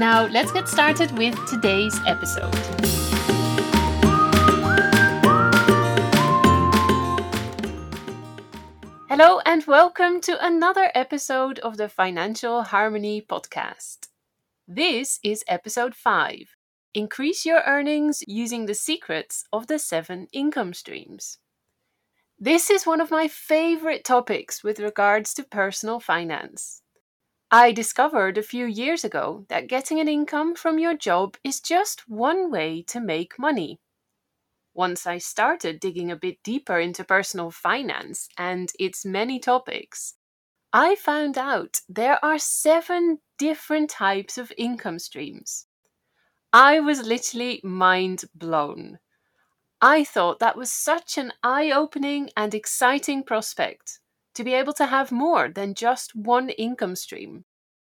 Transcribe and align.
Now, 0.00 0.24
let's 0.28 0.50
get 0.50 0.66
started 0.66 1.12
with 1.18 1.36
today's 1.46 1.94
episode. 2.06 2.54
Hello, 9.10 9.40
and 9.44 9.62
welcome 9.66 10.22
to 10.22 10.42
another 10.42 10.90
episode 10.94 11.58
of 11.58 11.76
the 11.76 11.90
Financial 11.90 12.64
Harmoney 12.64 13.26
Podcast. 13.26 14.08
This 14.66 15.20
is 15.22 15.44
episode 15.46 15.94
5 15.94 16.56
Increase 16.94 17.44
Your 17.44 17.60
Earnings 17.66 18.24
Using 18.26 18.64
the 18.64 18.74
Secrets 18.74 19.44
of 19.52 19.66
the 19.66 19.78
Seven 19.78 20.28
Income 20.32 20.72
Streams. 20.72 21.36
This 22.38 22.70
is 22.70 22.86
one 22.86 23.02
of 23.02 23.10
my 23.10 23.28
favorite 23.28 24.04
topics 24.04 24.64
with 24.64 24.80
regards 24.80 25.34
to 25.34 25.44
personal 25.44 26.00
finance. 26.00 26.80
I 27.52 27.72
discovered 27.72 28.38
a 28.38 28.44
few 28.44 28.64
years 28.66 29.02
ago 29.04 29.44
that 29.48 29.66
getting 29.66 29.98
an 29.98 30.06
income 30.06 30.54
from 30.54 30.78
your 30.78 30.96
job 30.96 31.36
is 31.42 31.60
just 31.60 32.08
one 32.08 32.48
way 32.48 32.82
to 32.82 33.00
make 33.00 33.40
money. 33.40 33.80
Once 34.72 35.04
I 35.04 35.18
started 35.18 35.80
digging 35.80 36.12
a 36.12 36.16
bit 36.16 36.40
deeper 36.44 36.78
into 36.78 37.02
personal 37.02 37.50
finance 37.50 38.28
and 38.38 38.70
its 38.78 39.04
many 39.04 39.40
topics, 39.40 40.14
I 40.72 40.94
found 40.94 41.36
out 41.36 41.80
there 41.88 42.24
are 42.24 42.38
seven 42.38 43.18
different 43.36 43.90
types 43.90 44.38
of 44.38 44.52
income 44.56 45.00
streams. 45.00 45.66
I 46.52 46.78
was 46.78 47.02
literally 47.02 47.60
mind 47.64 48.26
blown. 48.32 49.00
I 49.80 50.04
thought 50.04 50.38
that 50.38 50.56
was 50.56 50.70
such 50.70 51.18
an 51.18 51.32
eye 51.42 51.72
opening 51.72 52.30
and 52.36 52.54
exciting 52.54 53.24
prospect 53.24 53.98
to 54.34 54.44
be 54.44 54.54
able 54.54 54.72
to 54.74 54.86
have 54.86 55.12
more 55.12 55.48
than 55.48 55.74
just 55.74 56.14
one 56.14 56.50
income 56.50 56.96
stream, 56.96 57.44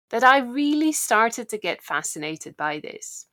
that 0.10 0.24
I 0.24 0.40
really 0.40 0.92
started 0.92 1.50
to 1.50 1.58
get 1.58 1.82
fascinated 1.82 2.56
by 2.58 2.80
this. 2.80 3.28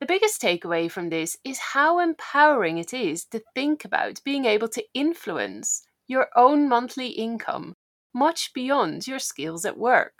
The 0.00 0.06
biggest 0.06 0.40
takeaway 0.40 0.90
from 0.90 1.10
this 1.10 1.36
is 1.42 1.58
how 1.58 1.98
empowering 1.98 2.78
it 2.78 2.94
is 2.94 3.24
to 3.26 3.42
think 3.54 3.84
about 3.84 4.22
being 4.24 4.44
able 4.44 4.68
to 4.68 4.84
influence 4.94 5.82
your 6.06 6.28
own 6.36 6.68
monthly 6.68 7.08
income 7.08 7.74
much 8.14 8.52
beyond 8.52 9.06
your 9.06 9.18
skills 9.18 9.64
at 9.64 9.76
work. 9.76 10.14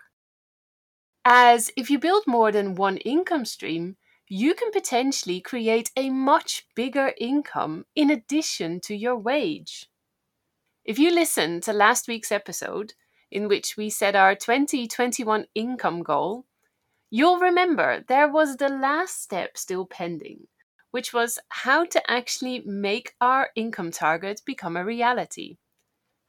As 1.24 1.70
if 1.76 1.90
you 1.90 1.98
build 1.98 2.26
more 2.26 2.50
than 2.50 2.74
one 2.74 2.96
income 2.98 3.44
stream, 3.44 3.96
you 4.28 4.54
can 4.54 4.70
potentially 4.72 5.40
create 5.40 5.90
a 5.96 6.10
much 6.10 6.66
bigger 6.74 7.14
income 7.18 7.86
in 7.94 8.10
addition 8.10 8.80
to 8.80 8.94
your 8.94 9.16
wage. 9.16 9.88
If 10.88 10.98
you 10.98 11.10
listen 11.10 11.60
to 11.60 11.74
last 11.74 12.08
week's 12.08 12.32
episode, 12.32 12.94
in 13.30 13.46
which 13.46 13.76
we 13.76 13.90
set 13.90 14.16
our 14.16 14.34
2021 14.34 15.44
income 15.54 16.02
goal, 16.02 16.46
you'll 17.10 17.38
remember 17.38 18.02
there 18.08 18.26
was 18.26 18.56
the 18.56 18.70
last 18.70 19.22
step 19.22 19.58
still 19.58 19.84
pending, 19.84 20.46
which 20.90 21.12
was 21.12 21.38
how 21.50 21.84
to 21.84 22.10
actually 22.10 22.62
make 22.64 23.12
our 23.20 23.50
income 23.54 23.90
target 23.90 24.40
become 24.46 24.78
a 24.78 24.84
reality. 24.84 25.58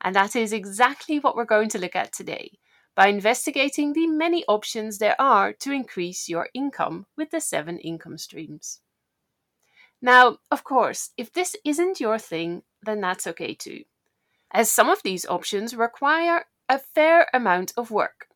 And 0.02 0.14
that 0.18 0.36
is 0.36 0.52
exactly 0.52 1.20
what 1.20 1.38
we're 1.38 1.46
going 1.46 1.70
to 1.70 1.80
look 1.80 1.96
at 1.96 2.12
today 2.12 2.60
by 2.96 3.08
investigating 3.08 3.94
the 3.94 4.08
many 4.08 4.44
options 4.50 4.98
there 4.98 5.16
are 5.22 5.54
to 5.54 5.72
increase 5.72 6.28
your 6.28 6.50
income 6.54 7.06
with 7.16 7.32
the 7.32 7.40
seven 7.40 7.78
income 7.78 8.18
streams. 8.18 8.82
Now, 10.02 10.40
of 10.52 10.66
course, 10.66 11.12
if 11.16 11.32
this 11.32 11.56
isn't 11.64 12.02
your 12.02 12.20
thing, 12.20 12.64
then 12.84 13.00
that's 13.00 13.26
okay 13.26 13.54
too 13.54 13.84
as 14.52 14.72
some 14.72 14.90
of 14.90 15.04
these 15.04 15.26
options 15.26 15.76
require 15.76 16.46
a 16.68 16.80
fair 16.80 17.28
amount 17.34 17.74
of 17.78 17.92
work. 17.92 18.28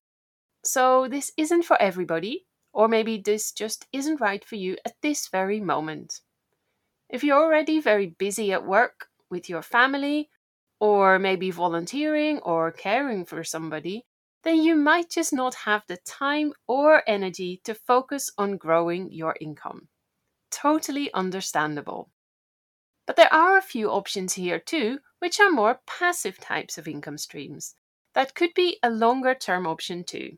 So, 0.63 1.07
this 1.07 1.31
isn't 1.37 1.63
for 1.63 1.81
everybody, 1.81 2.45
or 2.71 2.87
maybe 2.87 3.17
this 3.17 3.51
just 3.51 3.85
isn't 3.91 4.21
right 4.21 4.43
for 4.43 4.55
you 4.55 4.77
at 4.85 4.95
this 5.01 5.27
very 5.27 5.59
moment. 5.59 6.21
If 7.09 7.23
you're 7.23 7.43
already 7.43 7.79
very 7.79 8.07
busy 8.07 8.53
at 8.53 8.65
work 8.65 9.07
with 9.29 9.49
your 9.49 9.61
family, 9.61 10.29
or 10.79 11.17
maybe 11.17 11.49
volunteering 11.49 12.39
or 12.39 12.71
caring 12.71 13.23
for 13.23 13.43
somebody, 13.43 14.05
then 14.43 14.61
you 14.61 14.75
might 14.75 15.09
just 15.09 15.31
not 15.31 15.55
have 15.55 15.83
the 15.87 15.97
time 16.05 16.53
or 16.67 17.01
energy 17.07 17.61
to 17.63 17.73
focus 17.73 18.29
on 18.37 18.57
growing 18.57 19.09
your 19.11 19.35
income. 19.39 19.87
Totally 20.51 21.13
understandable. 21.13 22.09
But 23.07 23.15
there 23.15 23.33
are 23.33 23.57
a 23.57 23.61
few 23.61 23.89
options 23.89 24.33
here 24.33 24.59
too 24.59 24.99
which 25.23 25.39
are 25.39 25.49
more 25.49 25.79
passive 25.87 26.37
types 26.37 26.77
of 26.77 26.85
income 26.85 27.17
streams. 27.17 27.75
That 28.13 28.35
could 28.35 28.53
be 28.53 28.77
a 28.83 28.89
longer 28.89 29.33
term 29.33 29.65
option 29.65 30.03
too. 30.03 30.37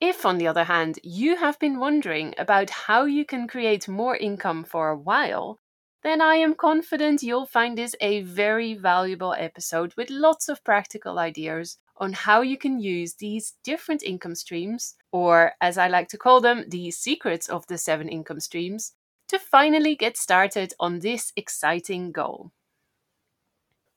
If, 0.00 0.26
on 0.26 0.38
the 0.38 0.48
other 0.48 0.64
hand, 0.64 0.98
you 1.04 1.36
have 1.36 1.56
been 1.60 1.78
wondering 1.78 2.34
about 2.38 2.70
how 2.70 3.04
you 3.04 3.24
can 3.24 3.46
create 3.46 3.86
more 3.86 4.16
income 4.16 4.64
for 4.64 4.88
a 4.88 4.98
while, 4.98 5.60
then 6.02 6.20
I 6.20 6.34
am 6.34 6.56
confident 6.56 7.22
you'll 7.22 7.46
find 7.46 7.78
this 7.78 7.94
a 8.00 8.22
very 8.22 8.74
valuable 8.74 9.32
episode 9.38 9.94
with 9.96 10.10
lots 10.10 10.48
of 10.48 10.64
practical 10.64 11.20
ideas 11.20 11.78
on 11.98 12.14
how 12.14 12.40
you 12.40 12.58
can 12.58 12.80
use 12.80 13.14
these 13.14 13.54
different 13.62 14.02
income 14.02 14.34
streams, 14.34 14.96
or 15.12 15.52
as 15.60 15.78
I 15.78 15.86
like 15.86 16.08
to 16.08 16.18
call 16.18 16.40
them, 16.40 16.64
the 16.66 16.90
secrets 16.90 17.48
of 17.48 17.64
the 17.68 17.78
seven 17.78 18.08
income 18.08 18.40
streams, 18.40 18.94
to 19.28 19.38
finally 19.38 19.94
get 19.94 20.16
started 20.16 20.74
on 20.80 20.98
this 20.98 21.32
exciting 21.36 22.10
goal. 22.10 22.50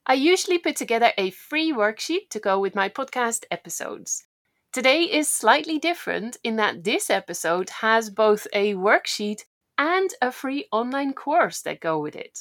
I 0.10 0.14
usually 0.14 0.58
put 0.58 0.76
together 0.76 1.12
a 1.20 1.30
free 1.30 1.72
worksheet 1.72 2.32
to 2.32 2.40
go 2.40 2.60
with 2.60 2.74
my 2.74 2.90
podcast 2.90 3.46
episodes. 3.52 4.26
Today 4.74 5.04
is 5.04 5.30
slightly 5.30 5.78
different 5.78 6.36
in 6.44 6.56
that 6.56 6.84
this 6.84 7.12
episode 7.12 7.70
has 7.70 8.10
both 8.10 8.48
a 8.52 8.74
worksheet 8.74 9.44
and 9.78 10.10
a 10.20 10.32
free 10.32 10.68
online 10.72 11.14
course 11.14 11.62
that 11.62 11.80
go 11.80 12.00
with 12.00 12.16
it. 12.16 12.40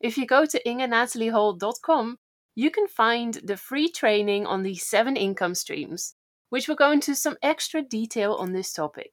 If 0.00 0.16
you 0.16 0.24
go 0.24 0.46
to 0.46 0.62
ingenataliehall.com, 0.62 2.16
you 2.54 2.70
can 2.70 2.88
find 2.88 3.34
the 3.34 3.58
free 3.58 3.90
training 3.90 4.46
on 4.46 4.62
the 4.62 4.76
seven 4.76 5.14
income 5.14 5.54
streams, 5.54 6.14
which 6.48 6.68
will 6.68 6.76
go 6.76 6.90
into 6.90 7.14
some 7.14 7.36
extra 7.42 7.82
detail 7.82 8.32
on 8.32 8.54
this 8.54 8.72
topic. 8.72 9.12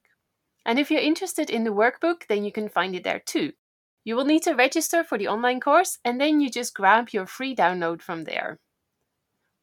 And 0.64 0.78
if 0.78 0.90
you're 0.90 1.02
interested 1.02 1.50
in 1.50 1.64
the 1.64 1.74
workbook, 1.74 2.26
then 2.26 2.42
you 2.42 2.52
can 2.52 2.70
find 2.70 2.96
it 2.96 3.04
there 3.04 3.20
too. 3.20 3.52
You 4.06 4.14
will 4.14 4.24
need 4.24 4.44
to 4.44 4.54
register 4.54 5.02
for 5.02 5.18
the 5.18 5.26
online 5.26 5.58
course 5.58 5.98
and 6.04 6.20
then 6.20 6.40
you 6.40 6.48
just 6.48 6.74
grab 6.74 7.08
your 7.10 7.26
free 7.26 7.56
download 7.56 8.00
from 8.00 8.22
there. 8.22 8.60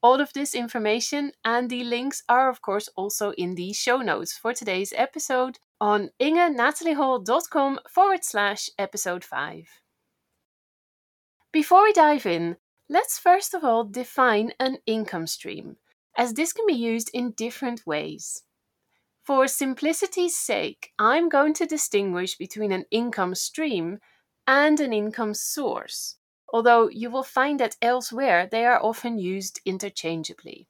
All 0.01 0.19
of 0.19 0.33
this 0.33 0.53
information 0.53 1.31
and 1.45 1.69
the 1.69 1.85
links 1.85 2.23
are, 2.27 2.49
of 2.49 2.61
course, 2.61 2.89
also 2.97 3.31
in 3.37 3.55
the 3.55 3.71
show 3.71 3.99
notes 3.99 4.37
for 4.37 4.53
today's 4.53 4.91
episode 4.97 5.59
on 5.79 6.09
ingenataliehall.com 6.21 7.79
forward 7.89 8.25
slash 8.25 8.69
episode 8.77 9.23
5. 9.23 9.65
Before 11.53 11.83
we 11.83 11.93
dive 11.93 12.25
in, 12.25 12.57
let's 12.89 13.17
first 13.17 13.53
of 13.53 13.63
all 13.63 13.85
define 13.85 14.51
an 14.59 14.79
income 14.85 15.25
stream, 15.25 15.77
as 16.17 16.33
this 16.33 16.51
can 16.51 16.65
be 16.67 16.73
used 16.73 17.09
in 17.13 17.31
different 17.31 17.87
ways. 17.87 18.43
For 19.23 19.47
simplicity's 19.47 20.37
sake, 20.37 20.91
I'm 20.99 21.29
going 21.29 21.53
to 21.53 21.65
distinguish 21.65 22.35
between 22.35 22.73
an 22.73 22.83
income 22.91 23.35
stream 23.35 23.99
and 24.47 24.79
an 24.79 24.93
income 24.93 25.33
source, 25.33 26.17
although 26.51 26.89
you 26.89 27.09
will 27.09 27.23
find 27.23 27.59
that 27.59 27.77
elsewhere 27.81 28.47
they 28.49 28.65
are 28.65 28.83
often 28.83 29.17
used 29.17 29.61
interchangeably. 29.65 30.67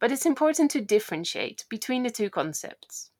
But 0.00 0.12
it's 0.12 0.26
important 0.26 0.70
to 0.72 0.80
differentiate 0.80 1.64
between 1.68 2.02
the 2.02 2.10
two 2.10 2.30
concepts. 2.30 3.10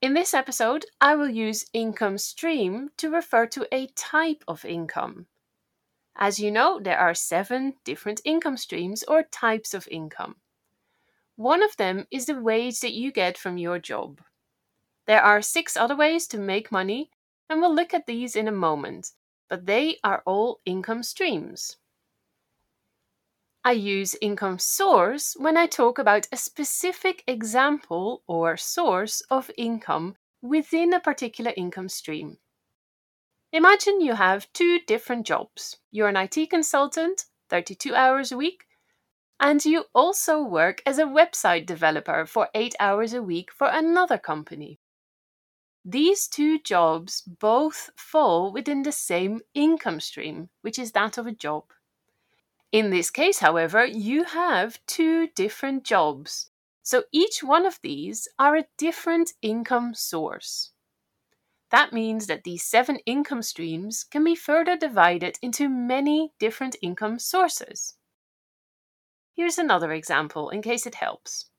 In 0.00 0.14
this 0.14 0.32
episode, 0.32 0.86
I 1.00 1.16
will 1.16 1.28
use 1.28 1.66
income 1.72 2.18
stream 2.18 2.90
to 2.98 3.10
refer 3.10 3.46
to 3.46 3.66
a 3.72 3.88
type 3.96 4.44
of 4.46 4.64
income. 4.64 5.26
As 6.14 6.38
you 6.38 6.50
know, 6.50 6.78
there 6.80 6.98
are 6.98 7.14
seven 7.14 7.74
different 7.84 8.20
income 8.24 8.56
streams 8.56 9.02
or 9.04 9.22
types 9.22 9.74
of 9.74 9.88
income. 9.90 10.36
One 11.36 11.62
of 11.62 11.76
them 11.76 12.06
is 12.10 12.26
the 12.26 12.40
wage 12.40 12.80
that 12.80 12.92
you 12.92 13.12
get 13.12 13.38
from 13.38 13.58
your 13.58 13.78
job. 13.78 14.20
There 15.06 15.22
are 15.22 15.40
six 15.42 15.76
other 15.76 15.96
ways 15.96 16.26
to 16.28 16.38
make 16.38 16.72
money, 16.72 17.10
and 17.48 17.60
we'll 17.60 17.74
look 17.74 17.94
at 17.94 18.06
these 18.06 18.36
in 18.36 18.48
a 18.48 18.52
moment, 18.52 19.12
but 19.48 19.66
they 19.66 19.98
are 20.04 20.22
all 20.26 20.60
income 20.64 21.02
streams. 21.02 21.76
I 23.64 23.72
use 23.72 24.16
income 24.20 24.58
source 24.58 25.34
when 25.38 25.56
I 25.56 25.66
talk 25.66 25.98
about 25.98 26.28
a 26.32 26.36
specific 26.36 27.24
example 27.26 28.22
or 28.26 28.56
source 28.56 29.20
of 29.30 29.50
income 29.58 30.16
within 30.40 30.94
a 30.94 31.00
particular 31.00 31.52
income 31.56 31.88
stream. 31.88 32.38
Imagine 33.52 34.00
you 34.00 34.14
have 34.14 34.52
two 34.52 34.78
different 34.86 35.26
jobs. 35.26 35.78
You're 35.90 36.08
an 36.08 36.16
IT 36.16 36.50
consultant, 36.50 37.24
32 37.48 37.94
hours 37.94 38.30
a 38.30 38.36
week, 38.36 38.64
and 39.40 39.64
you 39.64 39.84
also 39.94 40.42
work 40.42 40.82
as 40.84 40.98
a 40.98 41.04
website 41.04 41.66
developer 41.66 42.26
for 42.26 42.48
8 42.54 42.74
hours 42.78 43.14
a 43.14 43.22
week 43.22 43.50
for 43.52 43.68
another 43.68 44.18
company. 44.18 44.78
These 45.84 46.28
two 46.28 46.58
jobs 46.58 47.22
both 47.22 47.90
fall 47.96 48.52
within 48.52 48.82
the 48.82 48.92
same 48.92 49.40
income 49.54 50.00
stream, 50.00 50.50
which 50.60 50.78
is 50.78 50.92
that 50.92 51.18
of 51.18 51.26
a 51.26 51.32
job. 51.32 51.64
In 52.70 52.90
this 52.90 53.10
case, 53.10 53.38
however, 53.38 53.86
you 53.86 54.24
have 54.24 54.84
two 54.86 55.28
different 55.28 55.84
jobs. 55.84 56.50
So 56.82 57.04
each 57.12 57.42
one 57.42 57.64
of 57.64 57.80
these 57.82 58.28
are 58.38 58.56
a 58.56 58.66
different 58.76 59.32
income 59.40 59.94
source. 59.94 60.72
That 61.70 61.92
means 61.92 62.26
that 62.26 62.44
these 62.44 62.64
seven 62.64 62.98
income 63.04 63.42
streams 63.42 64.04
can 64.04 64.24
be 64.24 64.34
further 64.34 64.76
divided 64.76 65.38
into 65.42 65.68
many 65.68 66.32
different 66.38 66.76
income 66.80 67.18
sources. 67.18 67.96
Here's 69.34 69.58
another 69.58 69.92
example 69.92 70.50
in 70.50 70.62
case 70.62 70.86
it 70.86 70.96
helps. 70.96 71.50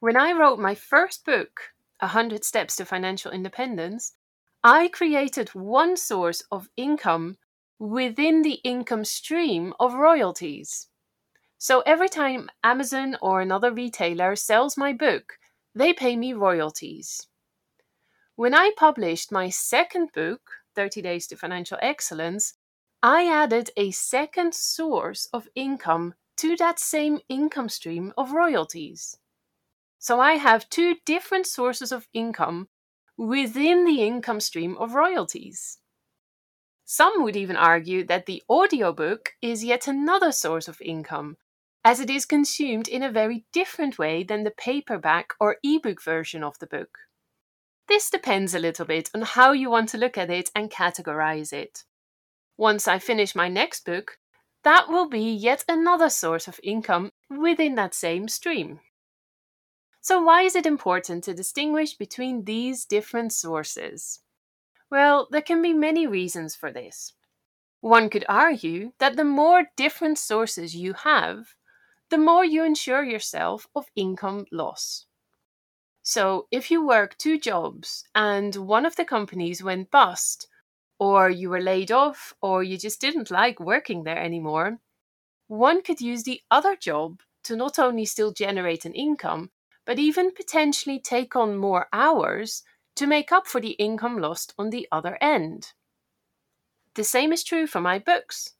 When 0.00 0.16
I 0.16 0.32
wrote 0.32 0.58
my 0.58 0.74
first 0.74 1.24
book, 1.24 1.72
100 2.00 2.44
Steps 2.44 2.76
to 2.76 2.84
Financial 2.84 3.30
Independence, 3.30 4.14
I 4.62 4.88
created 4.88 5.48
one 5.50 5.96
source 5.96 6.42
of 6.50 6.68
income 6.76 7.36
within 7.78 8.42
the 8.42 8.60
income 8.64 9.04
stream 9.04 9.74
of 9.78 9.94
royalties. 9.94 10.88
So 11.58 11.80
every 11.86 12.08
time 12.08 12.50
Amazon 12.62 13.16
or 13.22 13.40
another 13.40 13.72
retailer 13.72 14.36
sells 14.36 14.76
my 14.76 14.92
book, 14.92 15.38
they 15.74 15.92
pay 15.92 16.16
me 16.16 16.32
royalties. 16.32 17.28
When 18.34 18.54
I 18.54 18.72
published 18.76 19.32
my 19.32 19.48
second 19.48 20.12
book, 20.12 20.40
30 20.74 21.00
Days 21.02 21.26
to 21.28 21.36
Financial 21.36 21.78
Excellence, 21.80 22.54
I 23.02 23.26
added 23.26 23.70
a 23.76 23.90
second 23.90 24.54
source 24.54 25.28
of 25.32 25.48
income 25.54 26.14
to 26.38 26.56
that 26.56 26.78
same 26.78 27.20
income 27.28 27.68
stream 27.68 28.12
of 28.18 28.32
royalties. 28.32 29.16
So 30.06 30.20
I 30.20 30.34
have 30.34 30.70
two 30.70 30.98
different 31.04 31.48
sources 31.48 31.90
of 31.90 32.06
income 32.14 32.68
within 33.18 33.84
the 33.84 34.04
income 34.04 34.38
stream 34.38 34.76
of 34.78 34.94
royalties. 34.94 35.78
Some 36.84 37.24
would 37.24 37.34
even 37.34 37.56
argue 37.56 38.06
that 38.06 38.26
the 38.26 38.40
audiobook 38.48 39.30
is 39.42 39.64
yet 39.64 39.88
another 39.88 40.30
source 40.30 40.68
of 40.68 40.80
income, 40.80 41.38
as 41.84 41.98
it 41.98 42.08
is 42.08 42.24
consumed 42.24 42.86
in 42.86 43.02
a 43.02 43.10
very 43.10 43.46
different 43.52 43.98
way 43.98 44.22
than 44.22 44.44
the 44.44 44.52
paperback 44.52 45.32
or 45.40 45.56
ebook 45.64 46.00
version 46.00 46.44
of 46.44 46.56
the 46.60 46.68
book. 46.68 46.98
This 47.88 48.08
depends 48.08 48.54
a 48.54 48.60
little 48.60 48.86
bit 48.86 49.10
on 49.12 49.22
how 49.22 49.50
you 49.50 49.70
want 49.70 49.88
to 49.88 49.98
look 49.98 50.16
at 50.16 50.30
it 50.30 50.50
and 50.54 50.70
categorize 50.70 51.52
it. 51.52 51.82
Once 52.56 52.86
I 52.86 53.00
finish 53.00 53.34
my 53.34 53.48
next 53.48 53.84
book, 53.84 54.18
that 54.62 54.88
will 54.88 55.08
be 55.08 55.32
yet 55.32 55.64
another 55.68 56.10
source 56.10 56.46
of 56.46 56.60
income 56.62 57.10
within 57.28 57.74
that 57.74 57.92
same 57.92 58.28
stream. 58.28 58.78
So, 60.06 60.20
why 60.20 60.42
is 60.42 60.54
it 60.54 60.66
important 60.66 61.24
to 61.24 61.34
distinguish 61.34 61.94
between 61.94 62.44
these 62.44 62.84
different 62.84 63.32
sources? 63.32 64.20
Well, 64.88 65.26
there 65.32 65.42
can 65.42 65.60
be 65.60 65.72
many 65.72 66.06
reasons 66.06 66.54
for 66.54 66.70
this. 66.70 67.14
One 67.80 68.08
could 68.08 68.24
argue 68.28 68.92
that 69.00 69.16
the 69.16 69.24
more 69.24 69.72
different 69.76 70.18
sources 70.18 70.76
you 70.76 70.92
have, 70.92 71.56
the 72.08 72.18
more 72.18 72.44
you 72.44 72.62
ensure 72.62 73.02
yourself 73.02 73.66
of 73.74 73.90
income 73.96 74.46
loss. 74.52 75.06
So, 76.04 76.46
if 76.52 76.70
you 76.70 76.86
work 76.86 77.18
two 77.18 77.36
jobs 77.36 78.04
and 78.14 78.54
one 78.54 78.86
of 78.86 78.94
the 78.94 79.04
companies 79.04 79.60
went 79.60 79.90
bust, 79.90 80.46
or 81.00 81.28
you 81.30 81.50
were 81.50 81.60
laid 81.60 81.90
off, 81.90 82.32
or 82.40 82.62
you 82.62 82.78
just 82.78 83.00
didn't 83.00 83.32
like 83.32 83.58
working 83.58 84.04
there 84.04 84.22
anymore, 84.22 84.78
one 85.48 85.82
could 85.82 86.00
use 86.00 86.24
the 86.24 86.42
other 86.50 86.76
job 86.76 87.22
to 87.44 87.56
not 87.56 87.78
only 87.78 88.04
still 88.04 88.32
generate 88.32 88.84
an 88.84 88.94
income, 88.94 89.50
but 89.86 89.98
even 89.98 90.32
potentially 90.32 90.98
take 90.98 91.36
on 91.36 91.56
more 91.56 91.86
hours 91.92 92.62
to 92.96 93.06
make 93.06 93.32
up 93.32 93.46
for 93.46 93.60
the 93.60 93.72
income 93.72 94.18
lost 94.18 94.52
on 94.58 94.70
the 94.70 94.86
other 94.90 95.16
end. 95.20 95.72
The 96.94 97.04
same 97.04 97.32
is 97.32 97.44
true 97.44 97.66
for 97.66 97.80
my 97.80 97.98
books. 97.98 98.54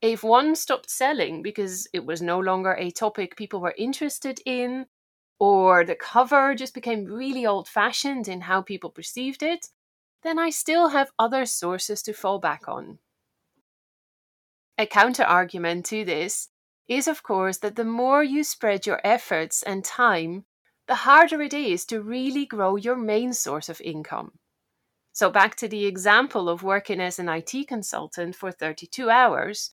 If 0.00 0.22
one 0.22 0.56
stopped 0.56 0.90
selling 0.90 1.42
because 1.42 1.86
it 1.92 2.04
was 2.04 2.20
no 2.20 2.38
longer 2.38 2.72
a 2.72 2.90
topic 2.90 3.36
people 3.36 3.60
were 3.60 3.74
interested 3.76 4.40
in, 4.44 4.86
or 5.38 5.84
the 5.84 5.94
cover 5.94 6.54
just 6.54 6.74
became 6.74 7.04
really 7.04 7.46
old 7.46 7.68
fashioned 7.68 8.26
in 8.26 8.42
how 8.42 8.62
people 8.62 8.90
perceived 8.90 9.42
it, 9.42 9.68
then 10.22 10.38
I 10.38 10.50
still 10.50 10.88
have 10.88 11.12
other 11.18 11.46
sources 11.46 12.02
to 12.02 12.12
fall 12.12 12.38
back 12.38 12.68
on. 12.68 12.98
A 14.78 14.86
counter 14.86 15.24
argument 15.24 15.86
to 15.86 16.04
this 16.04 16.48
is, 16.88 17.06
of 17.06 17.22
course, 17.22 17.58
that 17.58 17.76
the 17.76 17.84
more 17.84 18.24
you 18.24 18.42
spread 18.42 18.86
your 18.86 19.00
efforts 19.04 19.62
and 19.62 19.84
time, 19.84 20.44
the 20.88 20.94
harder 20.94 21.42
it 21.42 21.52
is 21.52 21.84
to 21.84 22.00
really 22.00 22.46
grow 22.46 22.76
your 22.76 22.96
main 22.96 23.34
source 23.34 23.68
of 23.68 23.80
income. 23.82 24.32
So, 25.12 25.30
back 25.30 25.54
to 25.56 25.68
the 25.68 25.84
example 25.84 26.48
of 26.48 26.62
working 26.62 27.00
as 27.00 27.18
an 27.18 27.28
IT 27.28 27.68
consultant 27.68 28.34
for 28.34 28.50
32 28.50 29.10
hours, 29.10 29.74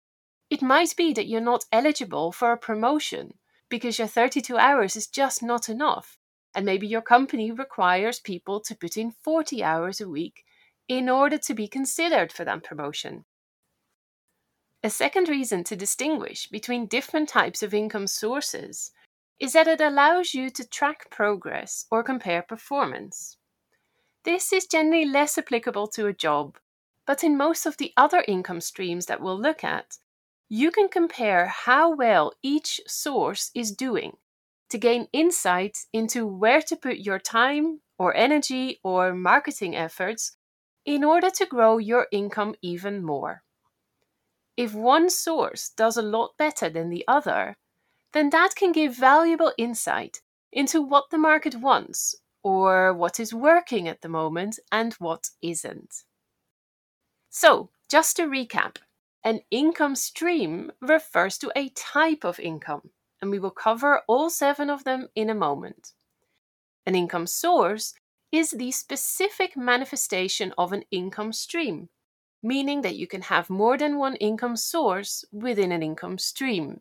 it 0.50 0.62
might 0.62 0.94
be 0.96 1.12
that 1.12 1.26
you're 1.26 1.40
not 1.40 1.64
eligible 1.72 2.30
for 2.30 2.52
a 2.52 2.56
promotion 2.56 3.34
because 3.68 3.98
your 3.98 4.08
32 4.08 4.56
hours 4.56 4.94
is 4.94 5.08
just 5.08 5.42
not 5.42 5.68
enough. 5.68 6.16
And 6.54 6.64
maybe 6.64 6.86
your 6.86 7.02
company 7.02 7.50
requires 7.50 8.20
people 8.20 8.60
to 8.60 8.76
put 8.76 8.96
in 8.96 9.10
40 9.10 9.62
hours 9.62 10.00
a 10.00 10.08
week 10.08 10.44
in 10.88 11.08
order 11.08 11.38
to 11.38 11.54
be 11.54 11.68
considered 11.68 12.32
for 12.32 12.44
that 12.44 12.62
promotion. 12.62 13.24
A 14.82 14.90
second 14.90 15.28
reason 15.28 15.64
to 15.64 15.76
distinguish 15.76 16.48
between 16.48 16.86
different 16.86 17.28
types 17.28 17.62
of 17.62 17.74
income 17.74 18.06
sources 18.06 18.92
is 19.40 19.54
that 19.54 19.66
it 19.66 19.80
allows 19.80 20.34
you 20.34 20.50
to 20.50 20.68
track 20.68 21.10
progress 21.10 21.86
or 21.90 22.04
compare 22.04 22.42
performance. 22.42 23.38
This 24.24 24.52
is 24.52 24.66
generally 24.66 25.06
less 25.06 25.38
applicable 25.38 25.88
to 25.88 26.06
a 26.06 26.12
job, 26.12 26.58
but 27.06 27.24
in 27.24 27.38
most 27.38 27.64
of 27.64 27.78
the 27.78 27.92
other 27.96 28.22
income 28.28 28.60
streams 28.60 29.06
that 29.06 29.22
we'll 29.22 29.40
look 29.40 29.64
at, 29.64 29.96
you 30.50 30.70
can 30.70 30.88
compare 30.88 31.46
how 31.46 31.94
well 31.94 32.32
each 32.42 32.80
source 32.86 33.50
is 33.54 33.70
doing 33.74 34.18
to 34.68 34.78
gain 34.78 35.08
insight 35.12 35.78
into 35.92 36.26
where 36.26 36.60
to 36.62 36.76
put 36.76 36.98
your 36.98 37.18
time 37.18 37.80
or 37.98 38.14
energy 38.14 38.78
or 38.84 39.14
marketing 39.14 39.74
efforts 39.74 40.36
in 40.84 41.02
order 41.02 41.30
to 41.30 41.46
grow 41.46 41.78
your 41.78 42.06
income 42.12 42.54
even 42.62 43.02
more. 43.02 43.42
If 44.56 44.74
one 44.74 45.08
source 45.08 45.70
does 45.76 45.96
a 45.96 46.02
lot 46.02 46.36
better 46.36 46.68
than 46.68 46.90
the 46.90 47.04
other, 47.08 47.56
then 48.12 48.30
that 48.30 48.54
can 48.56 48.72
give 48.72 48.96
valuable 48.96 49.52
insight 49.56 50.20
into 50.52 50.82
what 50.82 51.10
the 51.10 51.18
market 51.18 51.54
wants 51.56 52.16
or 52.42 52.92
what 52.92 53.20
is 53.20 53.34
working 53.34 53.86
at 53.88 54.00
the 54.00 54.08
moment 54.08 54.58
and 54.72 54.94
what 54.94 55.30
isn't. 55.42 56.04
So, 57.28 57.70
just 57.88 58.16
to 58.16 58.22
recap, 58.22 58.76
an 59.22 59.40
income 59.50 59.94
stream 59.94 60.72
refers 60.80 61.38
to 61.38 61.52
a 61.54 61.68
type 61.70 62.24
of 62.24 62.40
income, 62.40 62.90
and 63.20 63.30
we 63.30 63.38
will 63.38 63.50
cover 63.50 64.02
all 64.08 64.30
seven 64.30 64.70
of 64.70 64.84
them 64.84 65.08
in 65.14 65.28
a 65.28 65.34
moment. 65.34 65.92
An 66.86 66.94
income 66.94 67.26
source 67.26 67.94
is 68.32 68.52
the 68.52 68.70
specific 68.70 69.56
manifestation 69.56 70.54
of 70.56 70.72
an 70.72 70.84
income 70.90 71.32
stream, 71.32 71.88
meaning 72.42 72.82
that 72.82 72.96
you 72.96 73.06
can 73.06 73.22
have 73.22 73.50
more 73.50 73.76
than 73.76 73.98
one 73.98 74.16
income 74.16 74.56
source 74.56 75.24
within 75.30 75.72
an 75.72 75.82
income 75.82 76.16
stream. 76.16 76.80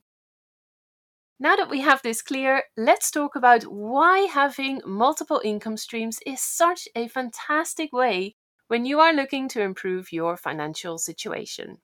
Now 1.42 1.56
that 1.56 1.70
we 1.70 1.80
have 1.80 2.02
this 2.02 2.22
clear, 2.22 2.64
let's 2.76 3.10
talk 3.10 3.36
about 3.38 3.64
why 3.64 4.20
having 4.22 4.82
multiple 4.86 5.42
income 5.42 5.78
streams 5.78 6.20
is 6.26 6.42
such 6.42 6.90
a 6.96 7.08
fantastic 7.08 7.94
way 7.94 8.36
when 8.68 8.86
you 8.86 9.00
are 9.00 9.14
looking 9.14 9.48
to 9.50 9.62
improve 9.62 10.12
your 10.12 10.36
financial 10.36 10.98
situation. 10.98 11.78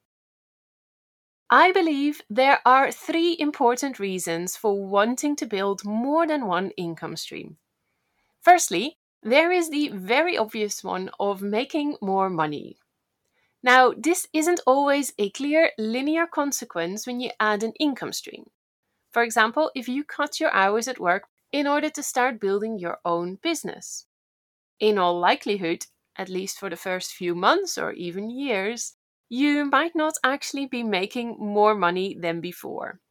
I 1.50 1.72
believe 1.72 2.22
there 2.30 2.60
are 2.66 2.92
three 2.92 3.38
important 3.40 3.98
reasons 3.98 4.58
for 4.58 4.86
wanting 4.86 5.38
to 5.38 5.46
build 5.46 5.86
more 5.86 6.28
than 6.28 6.48
one 6.48 6.72
income 6.72 7.16
stream. 7.16 7.56
Firstly, 8.42 8.98
there 9.24 9.52
is 9.52 9.70
the 9.70 9.90
very 9.90 10.38
obvious 10.38 10.84
one 10.84 11.10
of 11.18 11.42
making 11.42 11.96
more 12.02 12.30
money. 12.30 12.78
Now, 13.64 13.94
this 13.98 14.28
isn't 14.34 14.60
always 14.68 15.14
a 15.18 15.30
clear 15.30 15.72
linear 15.78 16.28
consequence 16.28 17.08
when 17.08 17.22
you 17.22 17.32
add 17.40 17.64
an 17.64 17.74
income 17.80 18.14
stream. 18.14 18.50
For 19.16 19.24
example, 19.24 19.72
if 19.76 19.90
you 19.90 20.06
cut 20.06 20.40
your 20.42 20.52
hours 20.54 20.88
at 20.90 21.00
work 21.00 21.24
in 21.52 21.68
order 21.68 21.90
to 21.90 22.04
start 22.04 22.40
building 22.40 22.80
your 22.80 23.00
own 23.06 23.38
business. 23.38 24.08
In 24.80 24.98
all 24.98 25.20
likelihood, 25.20 25.88
at 26.18 26.30
least 26.30 26.60
for 26.60 26.70
the 26.70 26.78
first 26.78 27.14
few 27.14 27.36
months 27.36 27.78
or 27.78 27.94
even 27.94 28.30
years, 28.30 28.96
you 29.30 29.66
might 29.66 29.96
not 29.96 30.16
actually 30.24 30.68
be 30.68 30.84
making 30.84 31.38
more 31.40 31.76
money 31.76 32.16
than 32.20 32.42
before. 32.42 33.02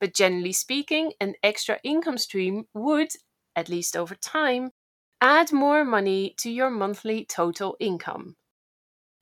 but 0.00 0.14
generally 0.14 0.52
speaking, 0.52 1.12
an 1.20 1.34
extra 1.42 1.80
income 1.84 2.18
stream 2.18 2.68
would, 2.74 3.10
at 3.56 3.68
least 3.68 3.96
over 3.96 4.16
time, 4.16 4.72
add 5.20 5.52
more 5.52 5.84
money 5.84 6.34
to 6.38 6.50
your 6.50 6.70
monthly 6.70 7.24
total 7.24 7.76
income. 7.80 8.36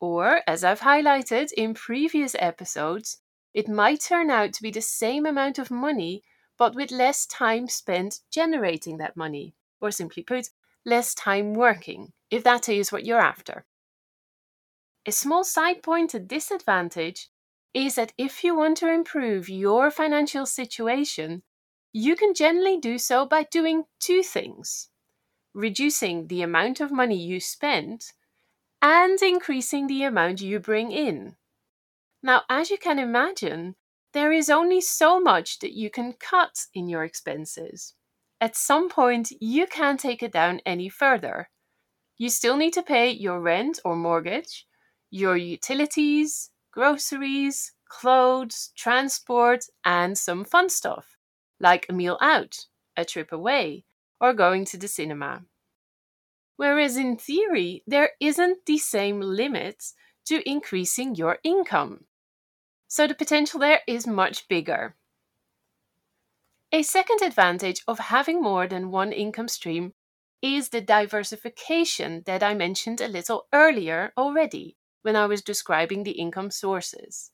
Or, 0.00 0.42
as 0.46 0.64
I've 0.64 0.80
highlighted 0.80 1.52
in 1.52 1.74
previous 1.74 2.34
episodes, 2.38 3.20
it 3.56 3.68
might 3.68 4.00
turn 4.00 4.28
out 4.28 4.52
to 4.52 4.62
be 4.62 4.70
the 4.70 4.82
same 4.82 5.24
amount 5.24 5.58
of 5.58 5.70
money, 5.70 6.22
but 6.58 6.74
with 6.74 6.90
less 6.90 7.24
time 7.24 7.68
spent 7.68 8.20
generating 8.30 8.98
that 8.98 9.16
money, 9.16 9.54
or 9.80 9.90
simply 9.90 10.22
put, 10.22 10.50
less 10.84 11.14
time 11.14 11.54
working, 11.54 12.12
if 12.30 12.44
that 12.44 12.68
is 12.68 12.92
what 12.92 13.06
you're 13.06 13.18
after. 13.18 13.64
A 15.06 15.10
small 15.10 15.42
side 15.42 15.82
point 15.82 16.10
to 16.10 16.18
disadvantage 16.18 17.30
is 17.72 17.94
that 17.94 18.12
if 18.18 18.44
you 18.44 18.54
want 18.54 18.76
to 18.76 18.92
improve 18.92 19.48
your 19.48 19.90
financial 19.90 20.44
situation, 20.44 21.42
you 21.94 22.14
can 22.14 22.34
generally 22.34 22.78
do 22.78 22.98
so 22.98 23.24
by 23.24 23.44
doing 23.44 23.84
two 23.98 24.22
things 24.22 24.90
reducing 25.54 26.26
the 26.26 26.42
amount 26.42 26.82
of 26.82 26.92
money 26.92 27.16
you 27.16 27.40
spend 27.40 28.12
and 28.82 29.22
increasing 29.22 29.86
the 29.86 30.02
amount 30.02 30.42
you 30.42 30.60
bring 30.60 30.92
in. 30.92 31.34
Now, 32.26 32.42
as 32.48 32.70
you 32.70 32.76
can 32.76 32.98
imagine, 32.98 33.76
there 34.12 34.32
is 34.32 34.50
only 34.50 34.80
so 34.80 35.20
much 35.20 35.60
that 35.60 35.74
you 35.74 35.90
can 35.90 36.12
cut 36.14 36.66
in 36.74 36.88
your 36.88 37.04
expenses. 37.04 37.94
At 38.40 38.56
some 38.56 38.88
point, 38.88 39.30
you 39.40 39.68
can't 39.68 40.00
take 40.00 40.24
it 40.24 40.32
down 40.32 40.60
any 40.66 40.88
further. 40.88 41.50
You 42.18 42.28
still 42.28 42.56
need 42.56 42.72
to 42.72 42.82
pay 42.82 43.12
your 43.12 43.40
rent 43.40 43.78
or 43.84 43.94
mortgage, 43.94 44.66
your 45.08 45.36
utilities, 45.36 46.50
groceries, 46.72 47.72
clothes, 47.88 48.72
transport, 48.76 49.66
and 49.84 50.18
some 50.18 50.44
fun 50.44 50.68
stuff, 50.68 51.16
like 51.60 51.86
a 51.88 51.92
meal 51.92 52.18
out, 52.20 52.66
a 52.96 53.04
trip 53.04 53.30
away, 53.30 53.84
or 54.20 54.34
going 54.34 54.64
to 54.64 54.76
the 54.76 54.88
cinema. 54.88 55.44
Whereas 56.56 56.96
in 56.96 57.18
theory, 57.18 57.84
there 57.86 58.10
isn't 58.18 58.66
the 58.66 58.78
same 58.78 59.20
limit 59.20 59.84
to 60.24 60.42
increasing 60.44 61.14
your 61.14 61.38
income. 61.44 62.06
So 62.96 63.06
the 63.06 63.14
potential 63.14 63.60
there 63.60 63.82
is 63.86 64.06
much 64.06 64.48
bigger. 64.48 64.96
A 66.72 66.82
second 66.82 67.20
advantage 67.20 67.82
of 67.86 67.98
having 67.98 68.40
more 68.40 68.66
than 68.66 68.90
one 68.90 69.12
income 69.12 69.48
stream 69.48 69.92
is 70.40 70.70
the 70.70 70.80
diversification 70.80 72.22
that 72.24 72.42
I 72.42 72.54
mentioned 72.54 73.02
a 73.02 73.08
little 73.08 73.48
earlier 73.52 74.14
already 74.16 74.78
when 75.02 75.14
I 75.14 75.26
was 75.26 75.42
describing 75.42 76.04
the 76.04 76.12
income 76.12 76.50
sources. 76.50 77.32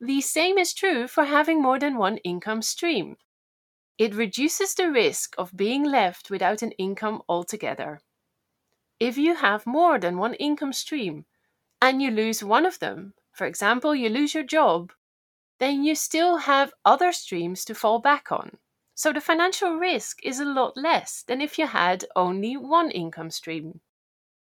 The 0.00 0.22
same 0.22 0.56
is 0.56 0.72
true 0.72 1.06
for 1.08 1.26
having 1.26 1.60
more 1.60 1.78
than 1.78 1.98
one 1.98 2.16
income 2.24 2.62
stream. 2.62 3.18
It 3.98 4.14
reduces 4.14 4.74
the 4.74 4.90
risk 4.90 5.34
of 5.36 5.58
being 5.58 5.84
left 5.84 6.30
without 6.30 6.62
an 6.62 6.72
income 6.78 7.20
altogether. 7.28 8.00
If 8.98 9.18
you 9.18 9.34
have 9.34 9.66
more 9.66 9.98
than 9.98 10.16
one 10.16 10.32
income 10.32 10.72
stream 10.72 11.26
and 11.82 12.00
you 12.00 12.10
lose 12.10 12.42
one 12.42 12.64
of 12.64 12.78
them, 12.78 13.12
for 13.36 13.46
example, 13.46 13.94
you 13.94 14.08
lose 14.08 14.32
your 14.32 14.42
job, 14.44 14.92
then 15.60 15.84
you 15.84 15.94
still 15.94 16.38
have 16.38 16.72
other 16.86 17.12
streams 17.12 17.66
to 17.66 17.74
fall 17.74 17.98
back 17.98 18.32
on. 18.32 18.56
So 18.94 19.12
the 19.12 19.20
financial 19.20 19.76
risk 19.76 20.20
is 20.24 20.40
a 20.40 20.46
lot 20.46 20.74
less 20.74 21.22
than 21.22 21.42
if 21.42 21.58
you 21.58 21.66
had 21.66 22.06
only 22.16 22.56
one 22.56 22.90
income 22.90 23.30
stream. 23.30 23.80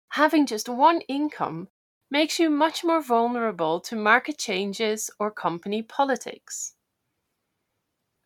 Having 0.10 0.46
just 0.46 0.69
one 0.69 1.01
income 1.01 1.69
makes 2.12 2.38
you 2.39 2.51
much 2.51 2.84
more 2.84 3.01
vulnerable 3.01 3.79
to 3.81 3.96
market 3.96 4.38
changes 4.38 5.10
or 5.19 5.31
company 5.31 5.81
politics. 5.81 6.75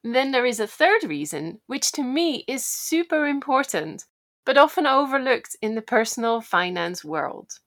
Then 0.03 0.31
there 0.31 0.46
is 0.46 0.60
a 0.60 0.67
third 0.67 1.05
reason, 1.05 1.62
which 1.67 1.93
to 1.93 2.03
me 2.03 2.43
is 2.48 2.65
super 2.65 3.25
important, 3.25 4.05
but 4.46 4.58
often 4.58 4.86
overlooked 4.86 5.55
in 5.62 5.75
the 5.75 5.81
personal 5.81 6.41
finance 6.41 7.05
world. 7.05 7.60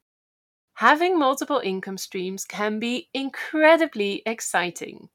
Having 0.74 1.18
multiple 1.18 1.58
income 1.58 1.98
streams 1.98 2.44
can 2.44 2.78
be 2.78 3.08
incredibly 3.14 4.22
exciting. 4.26 5.10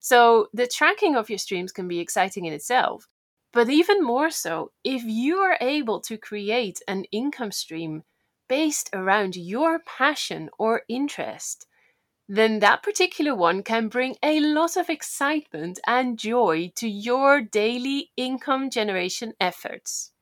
So, 0.00 0.48
the 0.52 0.68
tracking 0.68 1.16
of 1.16 1.28
your 1.28 1.38
streams 1.40 1.72
can 1.72 1.88
be 1.88 1.98
exciting 2.00 2.44
in 2.46 2.52
itself, 2.52 3.08
but 3.52 3.68
even 3.68 4.04
more 4.04 4.30
so 4.30 4.72
if 4.84 5.02
you 5.04 5.38
are 5.38 5.58
able 5.60 6.00
to 6.02 6.16
create 6.16 6.80
an 6.88 7.04
income 7.12 7.52
stream 7.52 8.04
based 8.48 8.90
around 8.94 9.36
your 9.36 9.80
passion 9.80 10.50
or 10.58 10.84
interest, 10.88 11.66
then 12.28 12.60
that 12.60 12.82
particular 12.82 13.36
one 13.36 13.62
can 13.62 13.88
bring 13.90 14.16
a 14.24 14.40
lot 14.40 14.78
of 14.78 14.90
excitement 14.90 15.80
and 15.86 16.18
joy 16.18 16.72
to 16.76 16.88
your 16.88 17.42
daily 17.42 18.12
income 18.16 18.70
generation 18.70 19.34
efforts. 19.40 20.13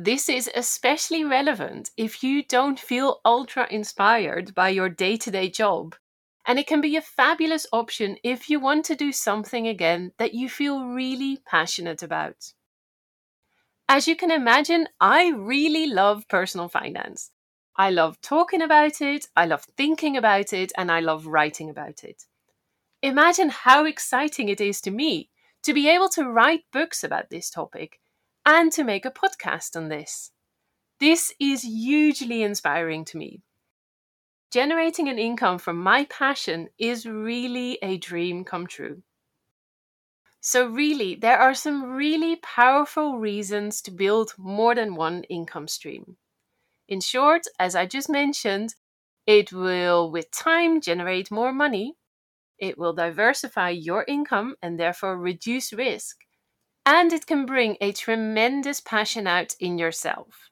This 0.00 0.28
is 0.28 0.48
especially 0.54 1.24
relevant 1.24 1.90
if 1.96 2.22
you 2.22 2.44
don't 2.44 2.78
feel 2.78 3.20
ultra 3.24 3.66
inspired 3.68 4.54
by 4.54 4.68
your 4.68 4.88
day 4.88 5.16
to 5.16 5.30
day 5.32 5.50
job. 5.50 5.96
And 6.46 6.56
it 6.56 6.68
can 6.68 6.80
be 6.80 6.94
a 6.94 7.02
fabulous 7.02 7.66
option 7.72 8.16
if 8.22 8.48
you 8.48 8.60
want 8.60 8.84
to 8.84 8.94
do 8.94 9.10
something 9.10 9.66
again 9.66 10.12
that 10.18 10.34
you 10.34 10.48
feel 10.48 10.86
really 10.86 11.38
passionate 11.44 12.04
about. 12.04 12.52
As 13.88 14.06
you 14.06 14.14
can 14.14 14.30
imagine, 14.30 14.86
I 15.00 15.30
really 15.30 15.88
love 15.88 16.28
personal 16.28 16.68
finance. 16.68 17.32
I 17.74 17.90
love 17.90 18.20
talking 18.20 18.62
about 18.62 19.00
it, 19.00 19.26
I 19.34 19.46
love 19.46 19.64
thinking 19.76 20.16
about 20.16 20.52
it, 20.52 20.70
and 20.78 20.92
I 20.92 21.00
love 21.00 21.26
writing 21.26 21.70
about 21.70 22.04
it. 22.04 22.22
Imagine 23.02 23.48
how 23.48 23.84
exciting 23.84 24.48
it 24.48 24.60
is 24.60 24.80
to 24.82 24.92
me 24.92 25.30
to 25.64 25.74
be 25.74 25.88
able 25.88 26.08
to 26.10 26.28
write 26.28 26.62
books 26.72 27.02
about 27.02 27.30
this 27.30 27.50
topic 27.50 27.98
and 28.48 28.72
to 28.72 28.82
make 28.82 29.04
a 29.04 29.10
podcast 29.10 29.76
on 29.76 29.90
this. 29.90 30.30
This 31.00 31.34
is 31.38 31.60
hugely 31.64 32.42
inspiring 32.42 33.04
to 33.04 33.18
me. 33.18 33.42
Generating 34.50 35.06
an 35.10 35.18
income 35.18 35.58
from 35.58 35.76
my 35.76 36.06
passion 36.06 36.70
is 36.78 37.04
really 37.04 37.78
a 37.82 37.98
dream 37.98 38.44
come 38.46 38.66
true. 38.66 39.02
So, 40.40 40.66
really, 40.66 41.14
there 41.14 41.38
are 41.38 41.52
some 41.52 41.90
really 41.92 42.36
powerful 42.36 43.18
reasons 43.18 43.82
to 43.82 43.90
build 43.90 44.32
more 44.38 44.74
than 44.74 44.94
one 44.94 45.24
income 45.24 45.68
stream. 45.68 46.16
In 46.88 47.02
short, 47.02 47.42
as 47.58 47.76
I 47.76 47.84
just 47.84 48.08
mentioned, 48.08 48.76
it 49.26 49.52
will, 49.52 50.10
with 50.10 50.30
time, 50.30 50.80
generate 50.80 51.30
more 51.30 51.52
money. 51.52 51.96
It 52.58 52.78
will 52.78 52.94
diversify 52.94 53.70
your 53.70 54.06
income 54.08 54.56
and 54.62 54.80
therefore 54.80 55.18
reduce 55.18 55.74
risk. 55.74 56.24
And 56.84 57.12
it 57.12 57.26
can 57.26 57.46
bring 57.46 57.76
a 57.80 57.92
tremendous 57.92 58.80
passion 58.80 59.26
out 59.26 59.54
in 59.60 59.78
yourself. 59.78 60.50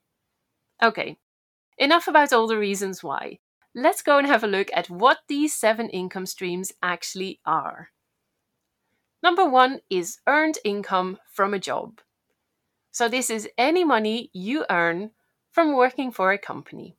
Okay, 0.82 1.18
enough 1.78 2.08
about 2.08 2.32
all 2.32 2.46
the 2.46 2.58
reasons 2.58 3.02
why. 3.02 3.38
Let's 3.74 4.02
go 4.02 4.18
and 4.18 4.26
have 4.26 4.44
a 4.44 4.48
look 4.48 4.68
at 4.72 4.88
what 4.88 5.18
these 5.28 5.54
seven 5.54 5.88
income 5.90 6.26
streams 6.26 6.72
actually 6.82 7.40
are. 7.44 7.90
Number 9.22 9.48
one 9.48 9.80
is 9.90 10.18
earned 10.26 10.58
income 10.64 11.18
from 11.30 11.52
a 11.52 11.58
job. 11.58 12.00
So, 12.90 13.08
this 13.08 13.28
is 13.28 13.48
any 13.58 13.84
money 13.84 14.30
you 14.32 14.64
earn 14.70 15.10
from 15.50 15.74
working 15.74 16.10
for 16.10 16.32
a 16.32 16.38
company. 16.38 16.96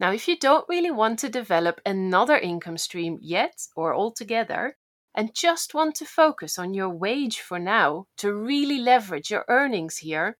Now, 0.00 0.12
if 0.12 0.28
you 0.28 0.36
don't 0.36 0.68
really 0.68 0.90
want 0.90 1.18
to 1.20 1.28
develop 1.28 1.80
another 1.86 2.36
income 2.36 2.78
stream 2.78 3.18
yet 3.22 3.66
or 3.76 3.94
altogether, 3.94 4.76
and 5.14 5.34
just 5.34 5.74
want 5.74 5.94
to 5.96 6.04
focus 6.04 6.58
on 6.58 6.74
your 6.74 6.88
wage 6.88 7.40
for 7.40 7.58
now 7.58 8.06
to 8.18 8.34
really 8.34 8.78
leverage 8.78 9.30
your 9.30 9.44
earnings 9.48 9.98
here, 9.98 10.36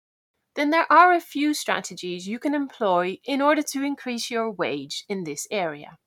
then 0.56 0.70
there 0.70 0.90
are 0.90 1.12
a 1.12 1.20
few 1.20 1.54
strategies 1.54 2.28
you 2.28 2.38
can 2.38 2.54
employ 2.54 3.18
in 3.24 3.40
order 3.40 3.62
to 3.62 3.82
increase 3.82 4.30
your 4.30 4.50
wage 4.50 5.04
in 5.08 5.24
this 5.24 5.46
area. 5.50 5.98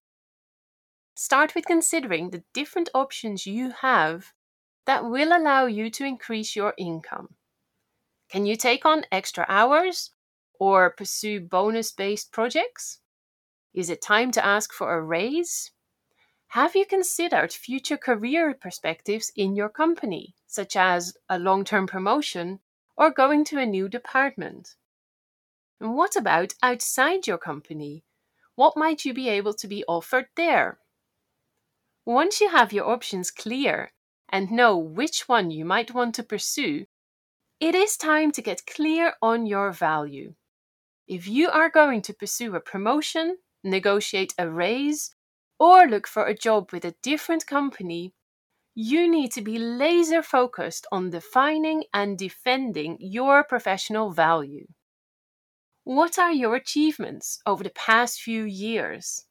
Start 1.16 1.56
with 1.56 1.66
considering 1.66 2.30
the 2.30 2.44
different 2.54 2.90
options 2.94 3.48
you 3.48 3.72
have 3.82 4.34
that 4.86 5.04
will 5.04 5.36
allow 5.36 5.66
you 5.66 5.90
to 5.90 6.06
increase 6.06 6.56
your 6.56 6.74
income. 6.78 7.36
Can 8.30 8.46
you 8.46 8.56
take 8.56 8.86
on 8.86 9.06
extra 9.12 9.46
hours 9.50 10.12
or 10.60 10.92
pursue 10.92 11.40
bonus 11.40 11.92
based 11.92 12.32
projects? 12.32 13.00
Is 13.74 13.90
it 13.90 14.02
time 14.02 14.32
to 14.32 14.46
ask 14.46 14.74
for 14.74 14.94
a 14.94 15.02
raise? 15.02 15.72
Have 16.52 16.76
you 16.76 16.86
considered 16.86 17.52
future 17.52 17.98
career 17.98 18.54
perspectives 18.54 19.32
in 19.36 19.56
your 19.56 19.70
company, 19.70 20.34
such 20.48 20.76
as 20.76 21.18
a 21.30 21.38
long 21.38 21.66
term 21.66 21.88
promotion 21.88 22.60
or 22.96 23.12
going 23.12 23.44
to 23.46 23.60
a 23.60 23.66
new 23.66 23.90
department? 23.90 24.76
And 25.80 25.94
what 25.96 26.16
about 26.16 26.56
outside 26.64 27.28
your 27.28 27.38
company? 27.38 28.06
What 28.56 28.78
might 28.78 29.06
you 29.06 29.14
be 29.14 29.30
able 29.30 29.54
to 29.56 29.68
be 29.68 29.84
offered 29.88 30.30
there? 30.36 30.80
Once 32.06 32.40
you 32.40 32.50
have 32.50 32.72
your 32.72 32.90
options 32.90 33.30
clear 33.30 33.92
and 34.30 34.50
know 34.50 34.78
which 34.78 35.28
one 35.28 35.52
you 35.52 35.66
might 35.66 35.94
want 35.94 36.16
to 36.16 36.24
pursue, 36.24 36.86
it 37.60 37.76
is 37.76 37.98
time 37.98 38.32
to 38.32 38.42
get 38.42 38.66
clear 38.66 39.14
on 39.22 39.46
your 39.46 39.72
value. 39.72 40.34
If 41.08 41.28
you 41.28 41.50
are 41.50 41.70
going 41.70 42.02
to 42.04 42.14
pursue 42.14 42.56
a 42.56 42.62
promotion, 42.62 43.38
negotiate 43.64 44.34
a 44.38 44.50
raise, 44.50 45.14
or 45.60 45.88
look 45.88 46.08
for 46.08 46.26
a 46.26 46.36
job 46.36 46.72
with 46.72 46.86
a 46.86 46.96
different 47.02 47.48
company, 47.48 48.14
you 48.76 49.10
need 49.10 49.32
to 49.32 49.42
be 49.42 49.58
laser 49.58 50.22
focused 50.22 50.86
on 50.92 51.10
defining 51.10 51.86
and 51.94 52.18
defending 52.18 52.98
your 53.00 53.44
professional 53.44 54.12
value. 54.12 54.68
What 55.84 56.20
are 56.20 56.32
your 56.32 56.56
achievements 56.56 57.40
over 57.46 57.64
the 57.64 57.72
past 57.72 58.22
few 58.22 58.44
years? 58.44 59.26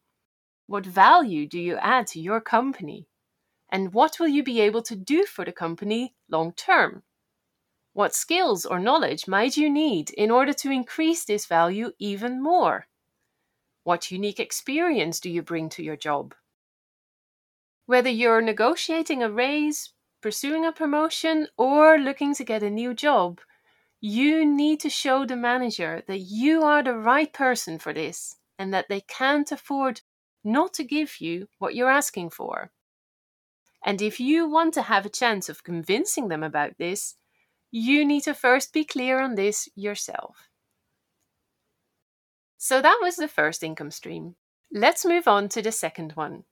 What 0.67 0.85
value 0.85 1.47
do 1.47 1.61
you 1.61 1.77
add 1.77 2.09
to 2.09 2.21
your 2.21 2.41
company? 2.41 3.09
And 3.71 3.93
what 3.93 4.19
will 4.19 4.29
you 4.29 4.43
be 4.43 4.61
able 4.61 4.83
to 4.83 4.97
do 4.97 5.27
for 5.27 5.45
the 5.45 5.53
company 5.53 6.17
long 6.29 6.53
term? 6.55 7.05
What 7.93 8.15
skills 8.15 8.67
or 8.67 8.79
knowledge 8.79 9.29
might 9.29 9.57
you 9.57 9.71
need 9.71 10.11
in 10.11 10.31
order 10.31 10.53
to 10.55 10.71
increase 10.71 11.25
this 11.25 11.47
value 11.47 11.93
even 11.99 12.43
more? 12.43 12.89
What 13.87 14.11
unique 14.11 14.41
experience 14.41 15.21
do 15.21 15.31
you 15.31 15.43
bring 15.43 15.69
to 15.69 15.81
your 15.81 15.95
job? 15.95 16.35
Whether 17.85 18.11
you're 18.11 18.43
negotiating 18.43 19.23
a 19.23 19.31
raise, 19.31 19.93
pursuing 20.21 20.67
a 20.67 20.73
promotion, 20.73 21.47
or 21.57 21.97
looking 21.97 22.35
to 22.35 22.43
get 22.43 22.65
a 22.65 22.69
new 22.69 22.95
job, 22.95 23.41
you 24.01 24.45
need 24.45 24.81
to 24.81 24.91
show 24.91 25.25
the 25.25 25.37
manager 25.37 26.03
that 26.09 26.19
you 26.19 26.65
are 26.65 26.83
the 26.83 26.99
right 26.99 27.33
person 27.33 27.79
for 27.79 27.93
this 27.93 28.35
and 28.59 28.75
that 28.75 28.89
they 28.89 29.03
can't 29.03 29.53
afford 29.53 30.01
not 30.43 30.75
to 30.75 30.83
give 30.83 31.21
you 31.21 31.47
what 31.61 31.77
you're 31.77 31.89
asking 31.89 32.31
for. 32.31 32.73
And 33.85 34.03
if 34.03 34.19
you 34.19 34.49
want 34.49 34.75
to 34.75 34.83
have 34.83 35.07
a 35.07 35.17
chance 35.21 35.49
of 35.49 35.63
convincing 35.63 36.27
them 36.27 36.43
about 36.43 36.77
this, 36.77 37.15
you 37.71 38.05
need 38.05 38.25
to 38.25 38.35
first 38.35 38.73
be 38.73 38.85
clear 38.85 39.21
on 39.21 39.37
this 39.37 39.69
yourself. 39.77 40.49
So 42.59 42.81
that 42.81 42.99
was 43.03 43.17
the 43.17 43.29
first 43.29 43.63
income 43.63 43.91
stream. 43.91 44.37
Let's 44.73 45.05
move 45.05 45.29
on 45.29 45.49
to 45.51 45.63
the 45.63 45.73
second 45.73 46.13
one. 46.13 46.45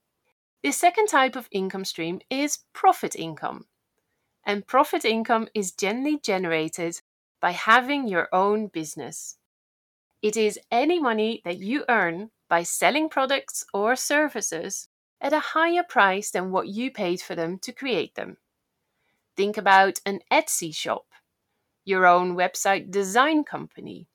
The 0.62 0.70
second 0.70 1.08
type 1.08 1.36
of 1.36 1.48
income 1.50 1.84
stream 1.84 2.20
is 2.30 2.60
profit 2.72 3.16
income. 3.16 3.66
And 4.46 4.66
profit 4.66 5.04
income 5.04 5.48
is 5.54 5.72
generally 5.72 6.18
generated 6.18 7.00
by 7.40 7.52
having 7.52 8.08
your 8.08 8.28
own 8.32 8.68
business. 8.68 9.36
It 10.22 10.36
is 10.36 10.58
any 10.70 11.00
money 11.00 11.42
that 11.44 11.58
you 11.58 11.84
earn 11.88 12.30
by 12.48 12.62
selling 12.62 13.08
products 13.08 13.66
or 13.74 13.96
services 13.96 14.88
at 15.20 15.32
a 15.32 15.40
higher 15.40 15.82
price 15.82 16.30
than 16.30 16.50
what 16.50 16.68
you 16.68 16.90
paid 16.90 17.20
for 17.20 17.34
them 17.34 17.58
to 17.58 17.72
create 17.72 18.14
them. 18.14 18.36
Think 19.36 19.56
about 19.56 20.00
an 20.06 20.20
Etsy 20.30 20.74
shop, 20.74 21.06
your 21.84 22.06
own 22.06 22.36
website 22.36 22.90
design 22.90 23.44
company, 23.44 24.08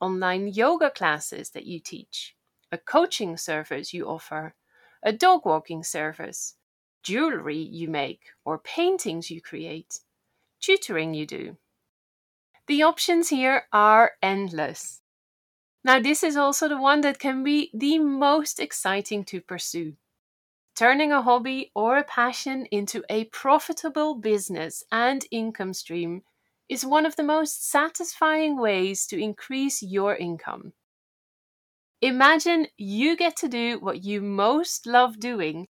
online 0.00 0.48
yoga 0.48 0.90
classes 0.90 1.50
that 1.50 1.66
you 1.66 1.80
teach, 1.80 2.34
a 2.72 2.78
coaching 2.78 3.36
service 3.36 3.92
you 3.92 4.08
offer, 4.08 4.54
a 5.02 5.12
dog 5.12 5.44
walking 5.44 5.82
service, 5.82 6.54
jewelry 7.02 7.58
you 7.58 7.88
make 7.88 8.22
or 8.44 8.58
paintings 8.58 9.30
you 9.30 9.40
create, 9.40 10.00
tutoring 10.60 11.14
you 11.14 11.26
do. 11.26 11.56
The 12.66 12.82
options 12.82 13.30
here 13.30 13.64
are 13.72 14.12
endless. 14.22 15.00
Now, 15.82 15.98
this 15.98 16.22
is 16.22 16.36
also 16.36 16.68
the 16.68 16.80
one 16.80 17.00
that 17.00 17.18
can 17.18 17.42
be 17.42 17.70
the 17.72 17.98
most 17.98 18.60
exciting 18.60 19.24
to 19.24 19.40
pursue. 19.40 19.94
Turning 20.76 21.10
a 21.10 21.22
hobby 21.22 21.72
or 21.74 21.96
a 21.96 22.04
passion 22.04 22.66
into 22.70 23.02
a 23.08 23.24
profitable 23.24 24.14
business 24.14 24.84
and 24.92 25.26
income 25.30 25.74
stream 25.74 26.22
is 26.70 26.86
one 26.86 27.04
of 27.04 27.16
the 27.16 27.24
most 27.24 27.68
satisfying 27.68 28.56
ways 28.56 29.04
to 29.08 29.18
increase 29.18 29.82
your 29.82 30.14
income. 30.14 30.72
Imagine 32.00 32.68
you 32.78 33.16
get 33.16 33.36
to 33.38 33.48
do 33.48 33.80
what 33.80 34.04
you 34.04 34.22
most 34.22 34.86
love 34.86 35.18
doing 35.18 35.66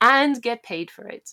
and 0.00 0.42
get 0.42 0.64
paid 0.64 0.90
for 0.90 1.06
it. 1.06 1.30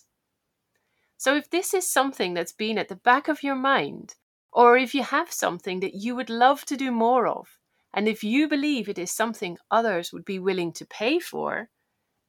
So, 1.16 1.34
if 1.34 1.50
this 1.50 1.74
is 1.74 1.90
something 1.90 2.32
that's 2.32 2.52
been 2.52 2.78
at 2.78 2.86
the 2.88 2.94
back 2.94 3.26
of 3.26 3.42
your 3.42 3.56
mind, 3.56 4.14
or 4.52 4.76
if 4.76 4.94
you 4.94 5.02
have 5.02 5.32
something 5.32 5.80
that 5.80 5.94
you 5.94 6.14
would 6.14 6.30
love 6.30 6.64
to 6.66 6.76
do 6.76 6.92
more 6.92 7.26
of, 7.26 7.58
and 7.92 8.06
if 8.06 8.22
you 8.22 8.46
believe 8.46 8.88
it 8.88 8.98
is 8.98 9.10
something 9.10 9.58
others 9.68 10.12
would 10.12 10.24
be 10.24 10.38
willing 10.38 10.72
to 10.74 10.86
pay 10.86 11.18
for, 11.18 11.70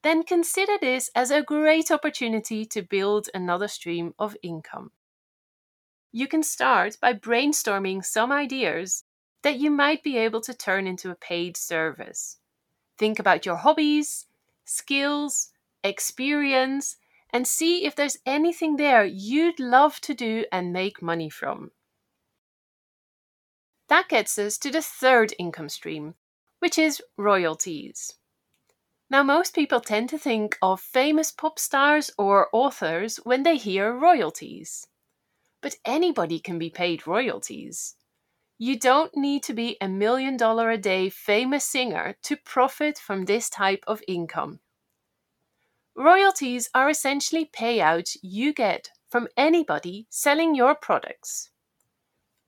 then 0.02 0.24
consider 0.24 0.76
this 0.78 1.08
as 1.14 1.30
a 1.30 1.42
great 1.42 1.92
opportunity 1.92 2.66
to 2.66 2.82
build 2.82 3.28
another 3.32 3.68
stream 3.68 4.12
of 4.18 4.36
income. 4.42 4.90
You 6.12 6.26
can 6.26 6.42
start 6.42 6.98
by 7.00 7.12
brainstorming 7.14 8.04
some 8.04 8.32
ideas 8.32 9.04
that 9.42 9.58
you 9.58 9.70
might 9.70 10.02
be 10.02 10.16
able 10.18 10.40
to 10.42 10.54
turn 10.54 10.86
into 10.86 11.10
a 11.10 11.14
paid 11.14 11.56
service. 11.56 12.38
Think 12.98 13.18
about 13.18 13.46
your 13.46 13.56
hobbies, 13.56 14.26
skills, 14.64 15.52
experience, 15.84 16.96
and 17.30 17.46
see 17.46 17.84
if 17.84 17.94
there's 17.94 18.18
anything 18.26 18.76
there 18.76 19.04
you'd 19.04 19.60
love 19.60 20.00
to 20.00 20.14
do 20.14 20.44
and 20.50 20.72
make 20.72 21.00
money 21.00 21.30
from. 21.30 21.70
That 23.88 24.08
gets 24.08 24.38
us 24.38 24.58
to 24.58 24.70
the 24.70 24.82
third 24.82 25.32
income 25.38 25.68
stream, 25.68 26.14
which 26.58 26.76
is 26.78 27.02
royalties. 27.16 28.14
Now, 29.08 29.22
most 29.22 29.54
people 29.54 29.80
tend 29.80 30.08
to 30.10 30.18
think 30.18 30.58
of 30.62 30.80
famous 30.80 31.32
pop 31.32 31.58
stars 31.58 32.10
or 32.18 32.48
authors 32.52 33.16
when 33.18 33.42
they 33.42 33.56
hear 33.56 33.92
royalties. 33.92 34.86
But 35.62 35.76
anybody 35.84 36.38
can 36.38 36.58
be 36.58 36.70
paid 36.70 37.06
royalties. 37.06 37.96
You 38.58 38.78
don't 38.78 39.16
need 39.16 39.42
to 39.44 39.54
be 39.54 39.76
a 39.80 39.88
million 39.88 40.36
dollar 40.36 40.70
a 40.70 40.78
day 40.78 41.08
famous 41.08 41.64
singer 41.64 42.16
to 42.22 42.36
profit 42.36 42.98
from 42.98 43.24
this 43.24 43.48
type 43.48 43.84
of 43.86 44.02
income. 44.06 44.60
Royalties 45.96 46.70
are 46.74 46.88
essentially 46.88 47.44
payouts 47.44 48.16
you 48.22 48.52
get 48.52 48.90
from 49.08 49.28
anybody 49.36 50.06
selling 50.08 50.54
your 50.54 50.74
products. 50.74 51.50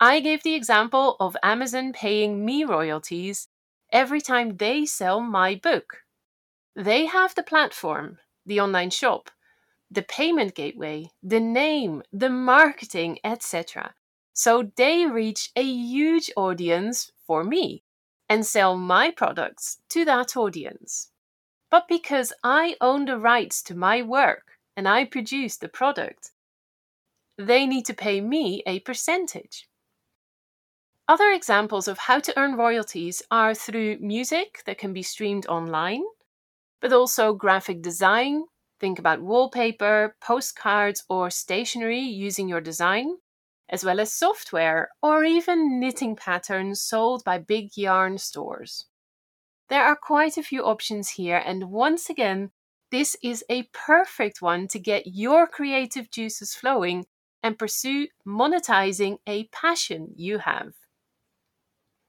I 0.01 0.21
gave 0.21 0.43
the 0.43 0.55
example 0.55 1.17
of 1.21 1.37
Amazon 1.43 1.93
paying 1.93 2.45
me 2.45 2.65
royalties 2.65 3.49
every 3.93 4.21
time 4.21 4.57
they 4.57 4.85
sell 4.85 5.21
my 5.21 5.55
book. 5.55 5.99
They 6.75 7.07
have 7.07 7.35
the 7.35 7.43
platform, 7.43 8.19
the 8.47 8.61
online 8.61 8.91
shop, 8.91 9.31
the 9.93 10.03
payment 10.03 10.55
gateway, 10.55 11.11
the 11.23 11.41
name, 11.41 12.03
the 12.13 12.31
marketing, 12.31 13.19
etc. 13.23 13.95
So 14.33 14.73
they 14.77 15.07
reach 15.07 15.51
a 15.55 15.63
huge 15.63 16.31
audience 16.37 17.13
for 17.27 17.45
me 17.45 17.83
and 18.29 18.47
sell 18.47 18.77
my 18.77 19.11
products 19.11 19.79
to 19.91 20.05
that 20.07 20.37
audience. 20.37 21.11
But 21.71 21.89
because 21.89 22.33
I 22.43 22.77
own 22.81 23.05
the 23.05 23.19
rights 23.19 23.63
to 23.65 23.75
my 23.75 24.01
work 24.01 24.59
and 24.77 24.89
I 24.89 25.05
produce 25.05 25.59
the 25.59 25.69
product, 25.69 26.31
they 27.37 27.67
need 27.67 27.85
to 27.87 27.95
pay 27.95 28.21
me 28.21 28.63
a 28.67 28.81
percentage. 28.81 29.69
Other 31.09 31.31
examples 31.33 31.89
of 31.89 31.99
how 31.99 32.21
to 32.21 32.39
earn 32.39 32.55
royalties 32.55 33.23
are 33.31 33.55
through 33.55 33.99
music 33.99 34.63
that 34.65 34.79
can 34.79 34.93
be 34.95 35.03
streamed 35.03 35.47
online, 35.47 36.05
but 36.81 36.93
also 36.93 37.35
graphic 37.35 37.83
design. 37.83 38.45
Think 38.83 38.99
about 38.99 39.23
wallpaper, 39.23 40.17
postcards, 40.21 41.05
or 41.09 41.31
stationery 41.31 42.01
using 42.01 42.49
your 42.49 42.61
design, 42.61 43.19
as 43.69 43.85
well 43.85 44.01
as 44.01 44.13
software 44.13 44.91
or 45.01 45.23
even 45.23 45.79
knitting 45.79 46.17
patterns 46.17 46.81
sold 46.81 47.23
by 47.23 47.39
big 47.39 47.77
yarn 47.77 48.19
stores. 48.19 48.87
There 49.69 49.85
are 49.85 49.95
quite 49.95 50.37
a 50.37 50.43
few 50.43 50.65
options 50.65 51.11
here, 51.11 51.41
and 51.47 51.71
once 51.71 52.11
again, 52.11 52.51
this 52.91 53.17
is 53.23 53.45
a 53.49 53.69
perfect 53.73 54.43
one 54.43 54.67
to 54.67 54.81
get 54.81 55.07
your 55.07 55.47
creative 55.47 56.11
juices 56.11 56.57
flowing 56.57 57.07
and 57.41 57.57
pursue 57.57 58.09
monetizing 58.27 59.19
a 59.29 59.47
passion 59.53 60.13
you 60.17 60.39
have. 60.39 60.73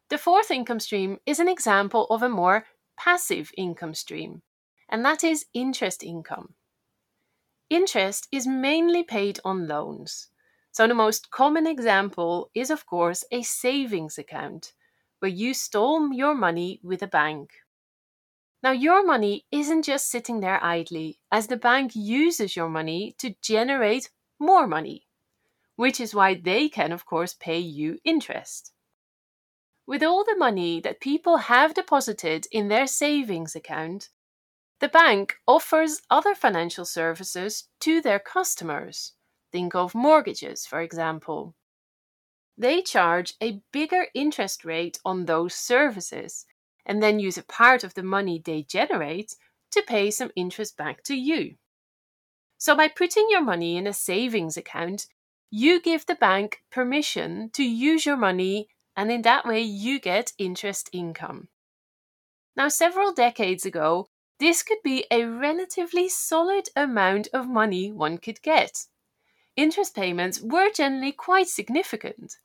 The 0.09 0.17
fourth 0.17 0.49
income 0.49 0.79
stream 0.79 1.19
is 1.27 1.39
an 1.39 1.47
example 1.47 2.07
of 2.09 2.23
a 2.23 2.29
more 2.29 2.65
passive 2.97 3.51
income 3.55 3.93
stream, 3.93 4.41
and 4.89 5.05
that 5.05 5.23
is 5.23 5.45
interest 5.53 6.01
income. 6.03 6.55
Interest 7.69 8.27
is 8.31 8.45
mainly 8.45 9.03
paid 9.03 9.39
on 9.43 9.67
loans. 9.67 10.29
So, 10.71 10.87
the 10.87 10.93
most 10.93 11.31
common 11.31 11.67
example 11.67 12.49
is, 12.53 12.69
of 12.69 12.85
course, 12.85 13.23
a 13.31 13.43
savings 13.43 14.17
account 14.17 14.73
where 15.19 15.31
you 15.31 15.53
store 15.53 16.11
your 16.13 16.35
money 16.35 16.79
with 16.83 17.01
a 17.01 17.07
bank. 17.07 17.51
Now, 18.61 18.71
your 18.71 19.05
money 19.05 19.45
isn't 19.51 19.83
just 19.83 20.09
sitting 20.09 20.39
there 20.39 20.63
idly, 20.63 21.19
as 21.31 21.47
the 21.47 21.57
bank 21.57 21.91
uses 21.95 22.55
your 22.55 22.69
money 22.69 23.15
to 23.19 23.35
generate 23.41 24.09
more 24.39 24.67
money, 24.67 25.07
which 25.75 25.99
is 25.99 26.15
why 26.15 26.33
they 26.35 26.69
can, 26.69 26.91
of 26.91 27.05
course, 27.05 27.33
pay 27.33 27.59
you 27.59 27.99
interest. 28.03 28.71
With 29.85 30.01
all 30.01 30.23
the 30.23 30.37
money 30.37 30.79
that 30.79 31.01
people 31.01 31.37
have 31.37 31.73
deposited 31.73 32.47
in 32.51 32.69
their 32.69 32.87
savings 32.87 33.55
account, 33.55 34.09
the 34.79 34.89
bank 34.89 35.35
offers 35.47 36.01
other 36.09 36.35
financial 36.35 36.85
services 36.85 37.69
to 37.79 38.01
their 38.01 38.19
customers. 38.19 39.13
Think 39.51 39.75
of 39.75 39.95
mortgages, 39.95 40.65
for 40.65 40.81
example. 40.81 41.55
They 42.57 42.81
charge 42.81 43.33
a 43.41 43.61
bigger 43.71 44.07
interest 44.13 44.65
rate 44.65 44.99
on 45.05 45.25
those 45.25 45.53
services 45.53 46.45
and 46.85 47.01
then 47.01 47.19
use 47.19 47.37
a 47.37 47.43
part 47.43 47.83
of 47.83 47.93
the 47.93 48.03
money 48.03 48.41
they 48.43 48.63
generate 48.63 49.35
to 49.71 49.81
pay 49.81 50.11
some 50.11 50.31
interest 50.35 50.77
back 50.77 51.03
to 51.03 51.15
you. 51.15 51.55
So, 52.57 52.75
by 52.75 52.87
putting 52.87 53.27
your 53.29 53.41
money 53.41 53.75
in 53.77 53.87
a 53.87 53.93
savings 53.93 54.55
account, 54.55 55.07
you 55.49 55.81
give 55.81 56.05
the 56.05 56.15
bank 56.15 56.63
permission 56.71 57.49
to 57.53 57.63
use 57.63 58.05
your 58.05 58.17
money, 58.17 58.69
and 58.95 59.11
in 59.11 59.21
that 59.23 59.45
way, 59.45 59.61
you 59.61 59.99
get 59.99 60.33
interest 60.37 60.89
income. 60.93 61.49
Now, 62.55 62.69
several 62.69 63.13
decades 63.13 63.65
ago, 63.65 64.07
this 64.39 64.63
could 64.63 64.79
be 64.83 65.05
a 65.11 65.25
relatively 65.25 66.09
solid 66.09 66.69
amount 66.75 67.27
of 67.33 67.47
money 67.47 67.91
one 67.91 68.17
could 68.17 68.41
get. 68.41 68.87
Interest 69.55 69.95
payments 69.95 70.41
were 70.41 70.69
generally 70.71 71.11
quite 71.11 71.47
significant. 71.47 72.37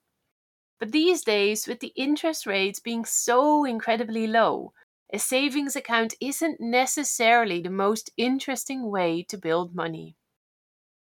But 0.78 0.92
these 0.92 1.24
days, 1.24 1.66
with 1.66 1.80
the 1.80 1.92
interest 1.96 2.46
rates 2.46 2.78
being 2.78 3.04
so 3.04 3.64
incredibly 3.64 4.26
low, 4.26 4.72
a 5.12 5.18
savings 5.18 5.74
account 5.74 6.14
isn't 6.20 6.60
necessarily 6.60 7.60
the 7.62 7.70
most 7.70 8.10
interesting 8.16 8.90
way 8.90 9.22
to 9.24 9.38
build 9.38 9.74
money. 9.74 10.16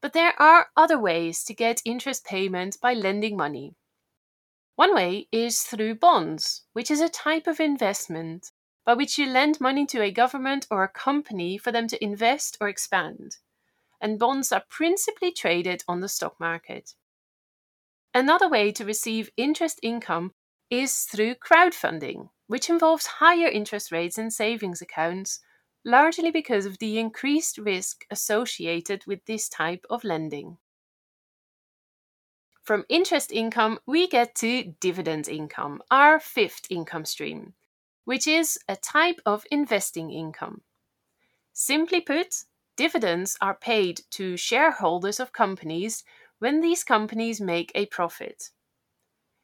But 0.02 0.14
there 0.14 0.40
are 0.40 0.70
other 0.78 1.00
ways 1.00 1.44
to 1.46 1.56
get 1.56 1.82
interest 1.84 2.24
payment 2.24 2.78
by 2.80 2.94
lending 2.94 3.36
money. 3.36 3.74
One 4.76 4.94
way 4.94 5.28
is 5.32 5.64
through 5.64 5.96
bonds, 5.96 6.64
which 6.74 6.92
is 6.92 7.02
a 7.02 7.10
type 7.10 7.48
of 7.48 7.60
investment 7.60 8.52
by 8.88 8.94
which 8.94 9.18
you 9.18 9.26
lend 9.26 9.60
money 9.60 9.86
to 9.86 10.02
a 10.02 10.10
government 10.10 10.66
or 10.72 10.82
a 10.82 10.88
company 10.88 11.58
for 11.58 11.74
them 11.74 11.90
to 11.90 12.02
invest 12.02 12.58
or 12.62 12.70
expand. 12.70 13.36
And 14.00 14.18
bonds 14.18 14.54
are 14.54 14.64
principally 14.70 15.34
traded 15.34 15.84
on 15.90 16.00
the 16.00 16.08
stock 16.08 16.40
market. 16.40 16.94
Another 18.14 18.48
way 18.48 18.72
to 18.72 18.86
receive 18.86 19.30
interest 19.36 19.82
income 19.84 20.32
is 20.70 21.02
through 21.02 21.36
crowdfunding, 21.36 22.30
which 22.48 22.70
involves 22.70 23.08
higher 23.20 23.50
interest 23.50 23.92
rates 23.92 24.18
in 24.18 24.32
savings 24.32 24.82
accounts, 24.82 25.42
largely 25.84 26.32
because 26.32 26.66
of 26.66 26.78
the 26.78 26.98
increased 26.98 27.58
risk 27.58 28.06
associated 28.10 29.04
with 29.06 29.20
this 29.26 29.50
type 29.50 29.86
of 29.90 30.06
lending. 30.06 30.60
From 32.64 32.86
interest 32.88 33.34
income, 33.34 33.80
we 33.86 34.08
get 34.08 34.34
to 34.36 34.76
dividend 34.80 35.28
income, 35.28 35.82
our 35.92 36.22
fifth 36.22 36.68
income 36.70 37.04
stream, 37.04 37.54
which 38.08 38.26
is 38.26 38.58
a 38.70 38.76
type 38.78 39.20
of 39.26 39.46
investing 39.52 40.12
income. 40.12 40.62
Simply 41.52 42.00
put, 42.00 42.46
dividends 42.78 43.36
are 43.42 43.54
paid 43.54 44.00
to 44.12 44.38
shareholders 44.38 45.20
of 45.20 45.34
companies 45.34 46.06
when 46.40 46.62
these 46.62 46.86
companies 46.86 47.42
make 47.42 47.70
a 47.76 47.86
profit. 47.88 48.52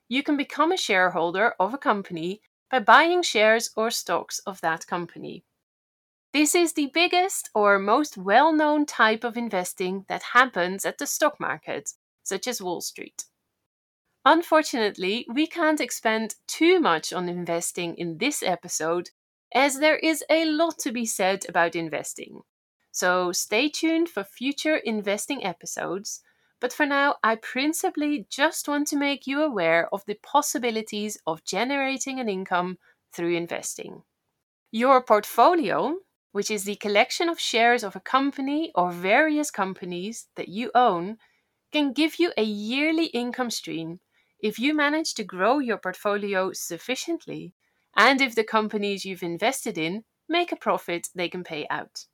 You 0.07 0.23
can 0.23 0.37
become 0.37 0.71
a 0.71 0.77
shareholder 0.77 1.55
of 1.59 1.73
a 1.73 1.77
company 1.77 2.39
by 2.71 2.79
buying 2.79 3.21
shares 3.21 3.69
or 3.75 3.91
stocks 3.91 4.39
of 4.45 4.61
that 4.61 4.87
company. 4.87 5.43
This 6.31 6.55
is 6.55 6.71
the 6.71 6.89
biggest 6.93 7.49
or 7.53 7.77
most 7.79 8.17
well 8.17 8.53
known 8.53 8.85
type 8.85 9.25
of 9.25 9.35
investing 9.35 10.05
that 10.07 10.31
happens 10.31 10.85
at 10.85 10.99
the 10.99 11.05
stock 11.05 11.37
market, 11.37 11.95
such 12.23 12.47
as 12.47 12.61
Wall 12.61 12.79
Street. 12.79 13.25
Unfortunately, 14.25 15.25
we 15.27 15.45
can't 15.47 15.81
expand 15.81 16.35
too 16.47 16.79
much 16.79 17.11
on 17.11 17.27
investing 17.27 17.95
in 17.95 18.17
this 18.19 18.41
episode, 18.41 19.09
as 19.53 19.79
there 19.79 19.97
is 19.97 20.23
a 20.29 20.45
lot 20.45 20.79
to 20.79 20.91
be 20.93 21.05
said 21.05 21.45
about 21.49 21.75
investing. 21.75 22.41
So 22.91 23.33
stay 23.33 23.67
tuned 23.67 24.07
for 24.07 24.23
future 24.23 24.77
investing 24.77 25.43
episodes. 25.43 26.21
But 26.61 26.71
for 26.71 26.85
now, 26.85 27.15
I 27.21 27.35
principally 27.35 28.25
just 28.29 28.69
want 28.69 28.87
to 28.87 28.95
make 28.95 29.27
you 29.27 29.41
aware 29.41 29.89
of 29.91 30.05
the 30.05 30.17
possibilities 30.23 31.17
of 31.27 31.43
generating 31.43 32.21
an 32.21 32.29
income 32.29 32.77
through 33.11 33.35
investing. 33.35 34.03
Your 34.71 35.03
portfolio, 35.03 35.97
which 36.31 36.49
is 36.49 36.63
the 36.63 36.77
collection 36.77 37.27
of 37.27 37.39
shares 37.39 37.83
of 37.83 37.97
a 37.97 37.99
company 37.99 38.71
or 38.75 38.91
various 38.91 39.51
companies 39.51 40.29
that 40.37 40.47
you 40.47 40.71
own, 40.73 41.17
can 41.73 41.91
give 41.91 42.19
you 42.19 42.31
a 42.37 42.43
yearly 42.43 43.07
income 43.07 43.49
stream 43.49 43.99
if 44.43 44.59
you 44.59 44.75
manage 44.75 45.13
to 45.13 45.23
grow 45.23 45.59
your 45.59 45.77
portfolio 45.77 46.51
sufficiently, 46.51 47.53
and 47.95 48.19
if 48.19 48.35
the 48.35 48.43
companies 48.43 49.05
you've 49.05 49.23
invested 49.23 49.77
in 49.77 50.03
make 50.27 50.51
a 50.51 50.57
profit 50.57 51.07
they 51.15 51.29
can 51.29 51.45
pay 51.45 51.65
out. 51.69 52.05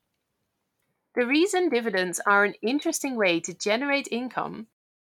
The 1.16 1.26
reason 1.26 1.70
dividends 1.70 2.22
are 2.28 2.46
an 2.46 2.54
interesting 2.62 3.16
way 3.16 3.40
to 3.40 3.54
generate 3.56 4.08
income 4.12 4.68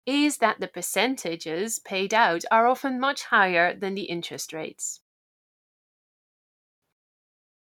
is 0.06 0.38
that 0.38 0.60
the 0.60 0.68
percentages 0.68 1.80
paid 1.80 2.14
out 2.14 2.44
are 2.52 2.68
often 2.68 3.00
much 3.00 3.24
higher 3.24 3.76
than 3.76 3.96
the 3.96 4.04
interest 4.04 4.54
rates. 4.54 5.02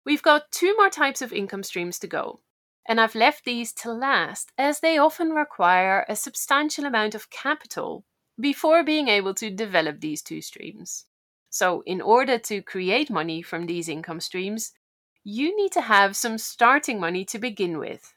We've 0.05 0.23
got 0.23 0.51
two 0.51 0.75
more 0.77 0.91
types 0.91 1.21
of 1.21 1.31
income 1.31 1.63
streams 1.63 1.99
to 1.99 2.07
go, 2.07 2.41
and 2.89 2.99
I've 2.99 3.15
left 3.15 3.45
these 3.45 3.75
to 3.75 3.93
last 3.93 4.51
as 4.57 4.81
they 4.81 4.97
often 4.97 5.33
require 5.33 6.07
a 6.09 6.17
substantial 6.17 6.87
amount 6.87 7.15
of 7.15 7.29
capital 7.29 8.07
before 8.41 8.83
being 8.83 9.09
able 9.09 9.35
to 9.35 9.51
develop 9.51 10.01
these 10.01 10.23
two 10.23 10.41
streams. 10.41 11.07
So, 11.51 11.83
in 11.85 12.01
order 12.01 12.39
to 12.39 12.63
create 12.63 13.11
money 13.11 13.43
from 13.43 13.67
these 13.67 13.89
income 13.89 14.21
streams, 14.21 14.73
you 15.25 15.57
need 15.57 15.73
to 15.73 15.83
have 15.83 16.17
some 16.17 16.39
starting 16.39 16.99
money 16.99 17.25
to 17.27 17.39
begin 17.39 17.79
with. 17.79 18.15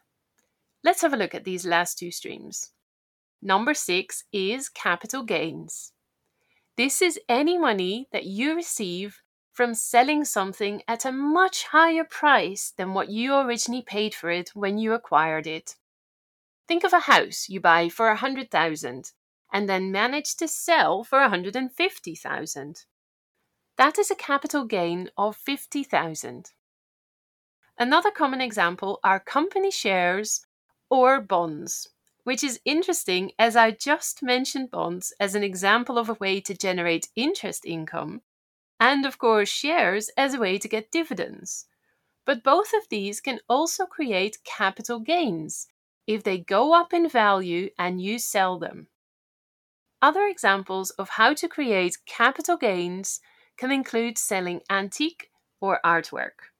Let's 0.82 1.02
have 1.02 1.12
a 1.12 1.16
look 1.16 1.34
at 1.34 1.44
these 1.44 1.66
last 1.66 1.98
two 1.98 2.10
streams. 2.10 2.70
Number 3.42 3.74
six 3.74 4.24
is 4.32 4.68
capital 4.68 5.22
gains. 5.22 5.92
This 6.76 7.00
is 7.02 7.20
any 7.28 7.58
money 7.58 8.08
that 8.12 8.24
you 8.24 8.54
receive 8.54 9.20
from 9.52 9.74
selling 9.74 10.24
something 10.24 10.82
at 10.86 11.04
a 11.04 11.12
much 11.12 11.64
higher 11.68 12.04
price 12.04 12.72
than 12.76 12.92
what 12.92 13.08
you 13.08 13.34
originally 13.34 13.82
paid 13.82 14.14
for 14.14 14.30
it 14.30 14.50
when 14.54 14.78
you 14.78 14.92
acquired 14.92 15.46
it. 15.46 15.76
Think 16.68 16.84
of 16.84 16.92
a 16.92 17.00
house 17.00 17.48
you 17.48 17.60
buy 17.60 17.88
for 17.88 18.08
a 18.08 18.16
hundred 18.16 18.50
thousand 18.50 19.12
and 19.52 19.68
then 19.68 19.92
manage 19.92 20.36
to 20.36 20.48
sell 20.48 21.04
for 21.04 21.20
150,000. 21.20 22.84
That 23.76 23.98
is 23.98 24.10
a 24.10 24.14
capital 24.14 24.64
gain 24.64 25.10
of 25.16 25.36
50,000. 25.36 26.52
Another 27.78 28.10
common 28.10 28.40
example 28.40 29.00
are 29.04 29.20
company 29.20 29.70
shares 29.70 30.46
or 30.88 31.20
bonds, 31.20 31.88
which 32.24 32.42
is 32.42 32.60
interesting 32.64 33.32
as 33.38 33.54
I 33.54 33.70
just 33.70 34.22
mentioned 34.22 34.70
bonds 34.70 35.12
as 35.20 35.34
an 35.34 35.42
example 35.42 35.98
of 35.98 36.08
a 36.08 36.14
way 36.14 36.40
to 36.40 36.56
generate 36.56 37.08
interest 37.14 37.66
income, 37.66 38.22
and 38.80 39.04
of 39.04 39.18
course, 39.18 39.48
shares 39.48 40.10
as 40.16 40.34
a 40.34 40.38
way 40.38 40.58
to 40.58 40.68
get 40.68 40.90
dividends. 40.90 41.66
But 42.24 42.42
both 42.42 42.72
of 42.72 42.88
these 42.88 43.20
can 43.20 43.40
also 43.48 43.86
create 43.86 44.42
capital 44.44 45.00
gains 45.00 45.68
if 46.06 46.22
they 46.22 46.38
go 46.38 46.72
up 46.72 46.92
in 46.92 47.08
value 47.08 47.70
and 47.78 48.00
you 48.00 48.18
sell 48.18 48.58
them. 48.58 48.88
Other 50.02 50.26
examples 50.26 50.90
of 50.90 51.10
how 51.10 51.34
to 51.34 51.48
create 51.48 51.98
capital 52.06 52.56
gains 52.56 53.20
can 53.56 53.72
include 53.72 54.18
selling 54.18 54.60
antique 54.70 55.30
or 55.60 55.80
artwork. 55.84 56.52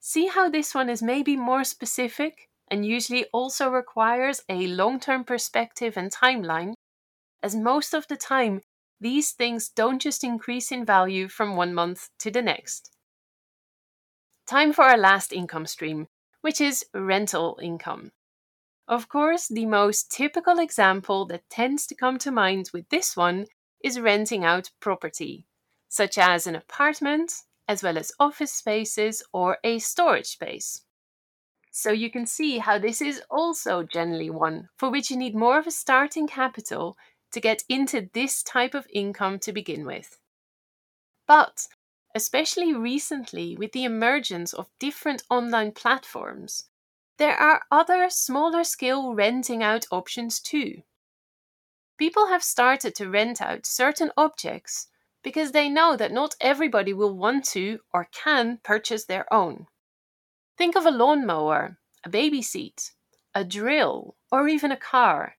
See 0.00 0.26
how 0.26 0.48
this 0.48 0.74
one 0.74 0.88
is 0.88 1.02
maybe 1.02 1.36
more 1.36 1.64
specific 1.64 2.48
and 2.68 2.84
usually 2.84 3.26
also 3.32 3.68
requires 3.68 4.42
a 4.48 4.66
long 4.66 4.98
term 4.98 5.24
perspective 5.24 5.96
and 5.96 6.10
timeline, 6.12 6.74
as 7.42 7.54
most 7.54 7.94
of 7.94 8.08
the 8.08 8.16
time, 8.16 8.62
these 9.00 9.32
things 9.32 9.68
don't 9.68 10.00
just 10.00 10.24
increase 10.24 10.72
in 10.72 10.84
value 10.84 11.28
from 11.28 11.56
one 11.56 11.74
month 11.74 12.08
to 12.20 12.30
the 12.30 12.40
next. 12.40 12.90
Time 14.46 14.72
for 14.72 14.84
our 14.84 14.96
last 14.96 15.32
income 15.32 15.66
stream, 15.66 16.06
which 16.40 16.60
is 16.60 16.86
rental 16.94 17.58
income. 17.62 18.12
Of 18.86 19.08
course, 19.08 19.48
the 19.48 19.66
most 19.66 20.10
typical 20.10 20.58
example 20.58 21.24
that 21.26 21.48
tends 21.48 21.86
to 21.86 21.94
come 21.94 22.18
to 22.18 22.30
mind 22.30 22.70
with 22.74 22.88
this 22.90 23.16
one 23.16 23.46
is 23.82 23.98
renting 23.98 24.44
out 24.44 24.70
property, 24.80 25.46
such 25.88 26.18
as 26.18 26.46
an 26.46 26.54
apartment, 26.54 27.32
as 27.66 27.82
well 27.82 27.96
as 27.96 28.12
office 28.20 28.52
spaces 28.52 29.22
or 29.32 29.58
a 29.64 29.78
storage 29.78 30.26
space. 30.26 30.82
So 31.70 31.90
you 31.90 32.10
can 32.10 32.26
see 32.26 32.58
how 32.58 32.78
this 32.78 33.00
is 33.00 33.22
also 33.30 33.82
generally 33.82 34.30
one 34.30 34.68
for 34.76 34.90
which 34.90 35.10
you 35.10 35.16
need 35.16 35.34
more 35.34 35.58
of 35.58 35.66
a 35.66 35.72
starting 35.72 36.26
capital 36.26 36.96
to 37.32 37.40
get 37.40 37.64
into 37.68 38.10
this 38.12 38.42
type 38.42 38.74
of 38.74 38.86
income 38.92 39.38
to 39.40 39.52
begin 39.52 39.84
with. 39.84 40.18
But 41.26 41.66
especially 42.14 42.74
recently, 42.74 43.56
with 43.56 43.72
the 43.72 43.84
emergence 43.84 44.52
of 44.52 44.70
different 44.78 45.22
online 45.30 45.72
platforms, 45.72 46.66
there 47.18 47.36
are 47.36 47.62
other 47.70 48.08
smaller 48.10 48.64
scale 48.64 49.14
renting 49.14 49.62
out 49.62 49.86
options 49.90 50.40
too. 50.40 50.82
People 51.96 52.26
have 52.26 52.42
started 52.42 52.94
to 52.96 53.08
rent 53.08 53.40
out 53.40 53.66
certain 53.66 54.10
objects 54.16 54.88
because 55.22 55.52
they 55.52 55.68
know 55.68 55.96
that 55.96 56.12
not 56.12 56.34
everybody 56.40 56.92
will 56.92 57.16
want 57.16 57.44
to 57.44 57.78
or 57.92 58.08
can 58.12 58.58
purchase 58.64 59.04
their 59.04 59.32
own. 59.32 59.66
Think 60.58 60.76
of 60.76 60.86
a 60.86 60.90
lawnmower, 60.90 61.78
a 62.04 62.08
baby 62.08 62.42
seat, 62.42 62.92
a 63.34 63.44
drill, 63.44 64.16
or 64.30 64.48
even 64.48 64.72
a 64.72 64.76
car. 64.76 65.36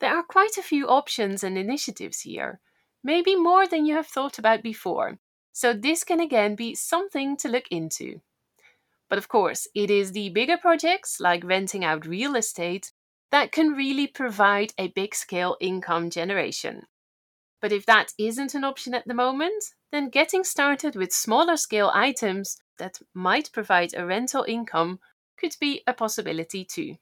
There 0.00 0.14
are 0.14 0.22
quite 0.22 0.56
a 0.58 0.62
few 0.62 0.88
options 0.88 1.44
and 1.44 1.56
initiatives 1.56 2.20
here, 2.20 2.60
maybe 3.02 3.36
more 3.36 3.66
than 3.66 3.86
you 3.86 3.94
have 3.94 4.06
thought 4.06 4.38
about 4.38 4.62
before, 4.62 5.18
so 5.52 5.72
this 5.72 6.04
can 6.04 6.20
again 6.20 6.54
be 6.54 6.74
something 6.74 7.36
to 7.38 7.48
look 7.48 7.66
into. 7.70 8.20
But 9.10 9.18
of 9.18 9.28
course, 9.28 9.66
it 9.74 9.90
is 9.90 10.12
the 10.12 10.30
bigger 10.30 10.56
projects 10.56 11.18
like 11.18 11.44
renting 11.44 11.84
out 11.84 12.06
real 12.06 12.36
estate 12.36 12.92
that 13.32 13.52
can 13.52 13.72
really 13.72 14.06
provide 14.06 14.72
a 14.78 14.88
big 14.88 15.14
scale 15.14 15.56
income 15.60 16.10
generation. 16.10 16.86
But 17.60 17.72
if 17.72 17.84
that 17.86 18.12
isn't 18.18 18.54
an 18.54 18.64
option 18.64 18.94
at 18.94 19.06
the 19.06 19.14
moment, 19.14 19.64
then 19.90 20.08
getting 20.08 20.44
started 20.44 20.94
with 20.94 21.12
smaller 21.12 21.56
scale 21.56 21.90
items 21.92 22.56
that 22.78 23.00
might 23.12 23.52
provide 23.52 23.92
a 23.94 24.06
rental 24.06 24.44
income 24.46 25.00
could 25.36 25.56
be 25.60 25.82
a 25.88 25.92
possibility 25.92 26.64
too. 26.64 26.94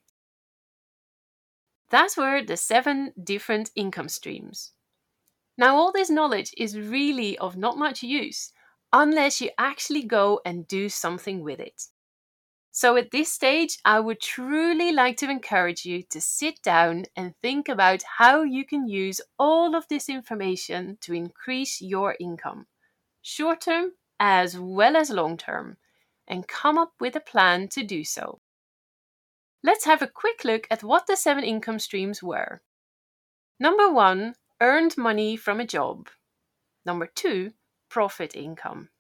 That 1.90 2.14
were 2.16 2.42
the 2.42 2.56
seven 2.56 3.12
different 3.22 3.70
income 3.74 4.08
streams. 4.08 4.72
Now, 5.58 5.76
all 5.76 5.92
this 5.92 6.10
knowledge 6.10 6.54
is 6.56 6.78
really 6.78 7.36
of 7.38 7.56
not 7.56 7.76
much 7.76 8.02
use 8.02 8.52
unless 8.92 9.40
you 9.40 9.50
actually 9.58 10.04
go 10.04 10.40
and 10.44 10.66
do 10.66 10.88
something 10.88 11.42
with 11.42 11.60
it. 11.60 11.88
So, 12.80 12.94
at 12.94 13.10
this 13.10 13.32
stage, 13.32 13.78
I 13.84 13.98
would 13.98 14.20
truly 14.20 14.92
like 14.92 15.16
to 15.16 15.28
encourage 15.28 15.84
you 15.84 16.04
to 16.10 16.20
sit 16.20 16.62
down 16.62 17.06
and 17.16 17.34
think 17.42 17.68
about 17.68 18.04
how 18.18 18.44
you 18.44 18.64
can 18.64 18.86
use 18.86 19.20
all 19.36 19.74
of 19.74 19.88
this 19.88 20.08
information 20.08 20.96
to 21.00 21.12
increase 21.12 21.82
your 21.82 22.14
income, 22.20 22.68
short 23.20 23.62
term 23.62 23.94
as 24.20 24.56
well 24.56 24.96
as 24.96 25.10
long 25.10 25.36
term, 25.36 25.78
and 26.28 26.46
come 26.46 26.78
up 26.78 26.92
with 27.00 27.16
a 27.16 27.20
plan 27.20 27.66
to 27.70 27.82
do 27.82 28.04
so. 28.04 28.38
Let's 29.64 29.84
have 29.84 30.00
a 30.00 30.06
quick 30.06 30.44
look 30.44 30.68
at 30.70 30.84
what 30.84 31.08
the 31.08 31.16
seven 31.16 31.42
income 31.42 31.80
streams 31.80 32.22
were. 32.22 32.62
Number 33.58 33.90
one, 33.90 34.36
earned 34.60 34.96
money 34.96 35.36
from 35.36 35.58
a 35.58 35.66
job. 35.66 36.10
Number 36.86 37.08
two, 37.12 37.54
profit 37.88 38.36
income. 38.36 38.90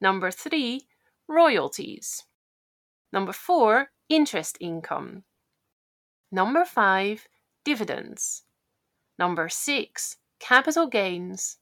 Number 0.00 0.30
three, 0.30 0.86
royalties. 1.26 2.22
Number 3.12 3.32
four, 3.32 3.90
interest 4.08 4.56
income. 4.60 5.24
Number 6.30 6.64
five, 6.64 7.26
dividends. 7.64 8.44
Number 9.18 9.48
six, 9.48 10.16
capital 10.38 10.86
gains. 10.86 11.58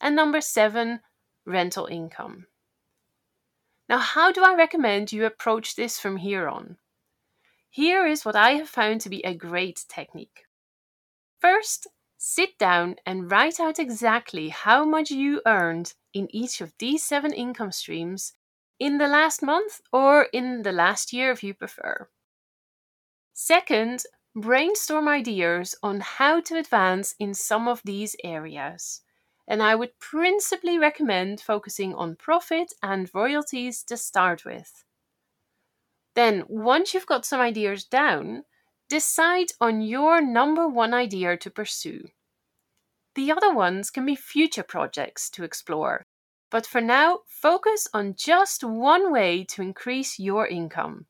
And 0.00 0.14
number 0.14 0.40
seven, 0.40 1.00
rental 1.46 1.86
income. 1.86 2.46
Now, 3.88 3.98
how 3.98 4.32
do 4.32 4.42
I 4.42 4.54
recommend 4.54 5.12
you 5.12 5.26
approach 5.26 5.76
this 5.76 5.98
from 5.98 6.16
here 6.16 6.48
on? 6.48 6.78
Here 7.68 8.06
is 8.06 8.24
what 8.24 8.36
I 8.36 8.52
have 8.52 8.68
found 8.68 9.00
to 9.02 9.10
be 9.10 9.20
a 9.24 9.34
great 9.34 9.84
technique. 9.88 10.46
First, 11.40 11.88
sit 12.16 12.56
down 12.56 12.96
and 13.04 13.30
write 13.30 13.60
out 13.60 13.78
exactly 13.78 14.48
how 14.48 14.84
much 14.84 15.10
you 15.10 15.42
earned 15.46 15.94
in 16.14 16.28
each 16.30 16.60
of 16.60 16.72
these 16.78 17.04
seven 17.04 17.32
income 17.32 17.72
streams 17.72 18.34
in 18.78 18.98
the 18.98 19.08
last 19.08 19.42
month 19.42 19.80
or 19.92 20.28
in 20.32 20.62
the 20.62 20.72
last 20.72 21.12
year 21.12 21.30
if 21.30 21.42
you 21.42 21.54
prefer. 21.54 22.08
Second, 23.32 24.04
brainstorm 24.36 25.08
ideas 25.08 25.74
on 25.82 26.00
how 26.00 26.40
to 26.40 26.56
advance 26.56 27.14
in 27.18 27.34
some 27.34 27.68
of 27.68 27.82
these 27.84 28.16
areas. 28.24 29.02
And 29.46 29.62
I 29.62 29.74
would 29.74 29.98
principally 29.98 30.78
recommend 30.78 31.40
focusing 31.40 31.94
on 31.94 32.16
profit 32.16 32.72
and 32.82 33.10
royalties 33.14 33.82
to 33.84 33.96
start 33.96 34.44
with. 34.44 34.84
Then, 36.14 36.44
once 36.48 36.94
you've 36.94 37.06
got 37.06 37.26
some 37.26 37.40
ideas 37.40 37.84
down, 37.84 38.44
decide 38.88 39.48
on 39.60 39.82
your 39.82 40.20
number 40.20 40.68
one 40.68 40.94
idea 40.94 41.36
to 41.36 41.50
pursue. 41.50 42.08
The 43.14 43.30
other 43.30 43.52
ones 43.52 43.90
can 43.90 44.06
be 44.06 44.16
future 44.16 44.62
projects 44.62 45.28
to 45.30 45.44
explore, 45.44 46.06
but 46.54 46.66
for 46.68 46.80
now, 46.80 47.18
focus 47.26 47.88
on 47.92 48.14
just 48.14 48.62
one 48.62 49.10
way 49.10 49.42
to 49.42 49.60
increase 49.60 50.20
your 50.20 50.46
income, 50.46 51.04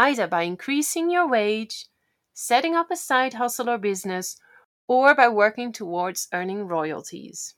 either 0.00 0.26
by 0.26 0.42
increasing 0.42 1.08
your 1.08 1.28
wage, 1.28 1.86
setting 2.34 2.74
up 2.74 2.90
a 2.90 2.96
side 2.96 3.34
hustle 3.34 3.70
or 3.70 3.78
business, 3.78 4.36
or 4.88 5.14
by 5.14 5.28
working 5.28 5.70
towards 5.70 6.26
earning 6.32 6.66
royalties. 6.66 7.54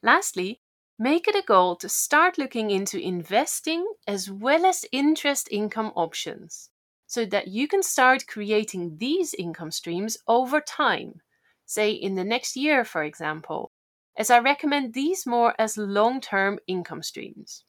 Lastly, 0.00 0.60
make 0.96 1.26
it 1.26 1.34
a 1.34 1.42
goal 1.42 1.74
to 1.74 1.88
start 1.88 2.38
looking 2.38 2.70
into 2.70 3.00
investing 3.00 3.84
as 4.06 4.30
well 4.30 4.64
as 4.64 4.84
interest 4.92 5.48
income 5.50 5.90
options 5.96 6.70
so 7.08 7.26
that 7.26 7.48
you 7.48 7.66
can 7.66 7.82
start 7.82 8.28
creating 8.28 8.96
these 8.98 9.34
income 9.34 9.72
streams 9.72 10.16
over 10.28 10.60
time, 10.60 11.20
say 11.66 11.90
in 11.90 12.14
the 12.14 12.22
next 12.22 12.54
year, 12.54 12.84
for 12.84 13.02
example, 13.02 13.72
as 14.16 14.30
I 14.30 14.38
recommend 14.38 14.94
these 14.94 15.26
more 15.26 15.54
as 15.58 15.76
long 15.76 16.20
term 16.20 16.58
income 16.66 17.02
streams. 17.02 17.64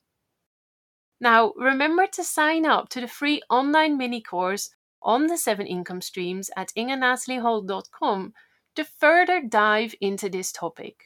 Now, 1.19 1.53
remember 1.55 2.05
to 2.07 2.23
sign 2.23 2.65
up 2.65 2.89
to 2.89 3.01
the 3.01 3.07
free 3.07 3.41
online 3.49 3.97
mini 3.97 4.21
course 4.21 4.71
on 5.01 5.27
the 5.27 5.37
seven 5.37 5.67
income 5.67 6.01
streams 6.01 6.49
at 6.57 6.73
ingenataliehall.com 6.77 8.33
to 8.75 8.83
further 8.83 9.41
dive 9.41 9.95
into 10.01 10.29
this 10.29 10.51
topic, 10.51 10.97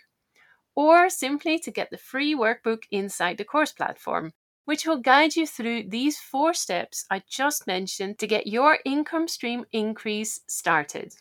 or 0.76 1.10
simply 1.10 1.60
to 1.60 1.72
get 1.72 1.90
the 1.92 1.98
free 1.98 2.36
workbook 2.36 2.84
inside 2.92 3.38
the 3.38 3.44
course 3.44 3.72
platform, 3.72 4.34
which 4.66 4.86
will 4.86 4.98
guide 4.98 5.36
you 5.36 5.46
through 5.46 5.84
these 5.88 6.20
four 6.20 6.54
steps 6.54 7.06
I 7.12 7.24
just 7.30 7.68
mentioned 7.68 8.20
to 8.20 8.28
get 8.28 8.48
your 8.48 8.80
income 8.86 9.28
stream 9.28 9.66
increase 9.72 10.42
started. 10.48 11.14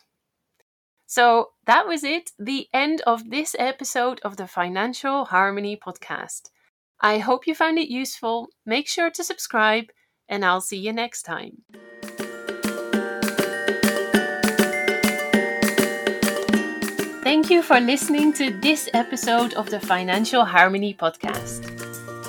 So 1.09 1.51
that 1.65 1.87
was 1.87 2.03
it, 2.03 2.31
the 2.37 2.67
end 2.73 3.01
of 3.07 3.29
this 3.29 3.55
episode 3.57 4.19
of 4.25 4.35
the 4.35 4.45
Financial 4.45 5.25
Harmoney 5.25 5.79
podcast. 5.79 6.49
I 6.99 7.19
hope 7.19 7.47
you 7.47 7.55
found 7.55 7.79
it 7.79 7.87
useful. 7.87 8.49
Make 8.65 8.89
sure 8.89 9.09
to 9.11 9.23
subscribe, 9.23 9.85
and 10.27 10.43
I'll 10.43 10.59
see 10.59 10.77
you 10.77 10.91
next 10.91 11.23
time. 11.23 11.63
Thank 17.23 17.49
you 17.49 17.61
for 17.61 17.79
listening 17.79 18.33
to 18.33 18.51
this 18.59 18.89
episode 18.93 19.53
of 19.53 19.69
the 19.69 19.79
Financial 19.79 20.43
Harmoney 20.43 20.95
podcast. 20.97 21.71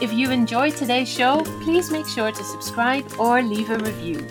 If 0.01 0.13
you 0.13 0.31
enjoyed 0.31 0.77
today's 0.77 1.09
show, 1.09 1.43
please 1.63 1.91
make 1.91 2.07
sure 2.07 2.31
to 2.31 2.45
subscribe 2.45 3.05
or 3.19 3.43
leave 3.43 3.71
a 3.71 3.79
review. 3.79 4.25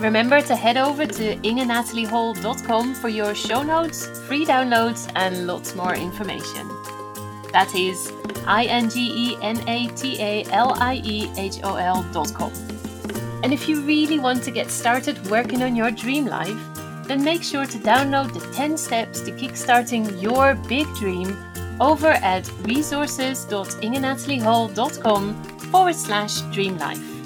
Remember 0.00 0.40
to 0.40 0.54
head 0.54 0.76
over 0.76 1.06
to 1.06 1.36
ingenataliehall.com 1.36 2.94
for 2.94 3.08
your 3.08 3.34
show 3.34 3.64
notes, 3.64 4.06
free 4.28 4.46
downloads, 4.46 5.10
and 5.16 5.44
lots 5.46 5.74
more 5.74 5.96
information. 5.96 6.68
That 7.52 7.74
is 7.74 8.12
I 8.46 8.66
N 8.66 8.88
G 8.88 9.32
E 9.32 9.36
N 9.42 9.68
A 9.68 9.88
T 9.88 10.16
A 10.20 10.44
L 10.52 10.74
I 10.78 11.02
E 11.04 11.28
H 11.36 11.58
O 11.64 11.74
L.com. 11.74 12.52
And 13.42 13.52
if 13.52 13.68
you 13.68 13.82
really 13.82 14.20
want 14.20 14.44
to 14.44 14.52
get 14.52 14.70
started 14.70 15.18
working 15.28 15.62
on 15.62 15.74
your 15.74 15.90
dream 15.90 16.26
life, 16.26 16.60
then 17.06 17.24
make 17.24 17.42
sure 17.42 17.66
to 17.66 17.78
download 17.78 18.32
the 18.34 18.52
10 18.54 18.78
steps 18.78 19.22
to 19.22 19.32
kickstarting 19.32 20.22
your 20.22 20.54
big 20.68 20.86
dream 20.94 21.36
over 21.80 22.08
at 22.08 22.48
resources.ingenataliehall.com 22.62 25.44
forward 25.72 25.96
slash 25.96 26.40
dream 26.52 26.78
life. 26.78 27.17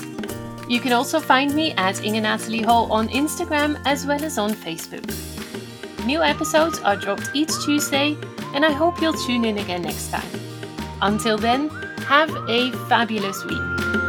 You 0.73 0.81
can 0.81 0.95
also 0.95 1.21
find 1.21 1.55
me 1.55 1.73
at 1.73 2.03
Inge 2.03 2.23
Natalie 2.23 2.63
Hall 2.63 2.91
on 2.91 3.07
Instagram 3.11 3.79
as 3.85 4.07
well 4.07 4.25
as 4.25 4.39
on 4.39 4.55
Facebook. 4.55 5.05
New 6.07 6.23
episodes 6.23 6.79
are 6.79 6.97
dropped 6.97 7.29
each 7.35 7.51
Tuesday, 7.63 8.17
and 8.55 8.65
I 8.65 8.73
hope 8.73 9.03
you'll 9.03 9.13
tune 9.13 9.45
in 9.45 9.59
again 9.59 9.83
next 9.83 10.11
time. 10.11 10.27
Until 11.03 11.37
then, 11.37 11.69
have 12.09 12.31
a 12.49 12.73
fabulous 12.89 13.45
week. 13.45 14.02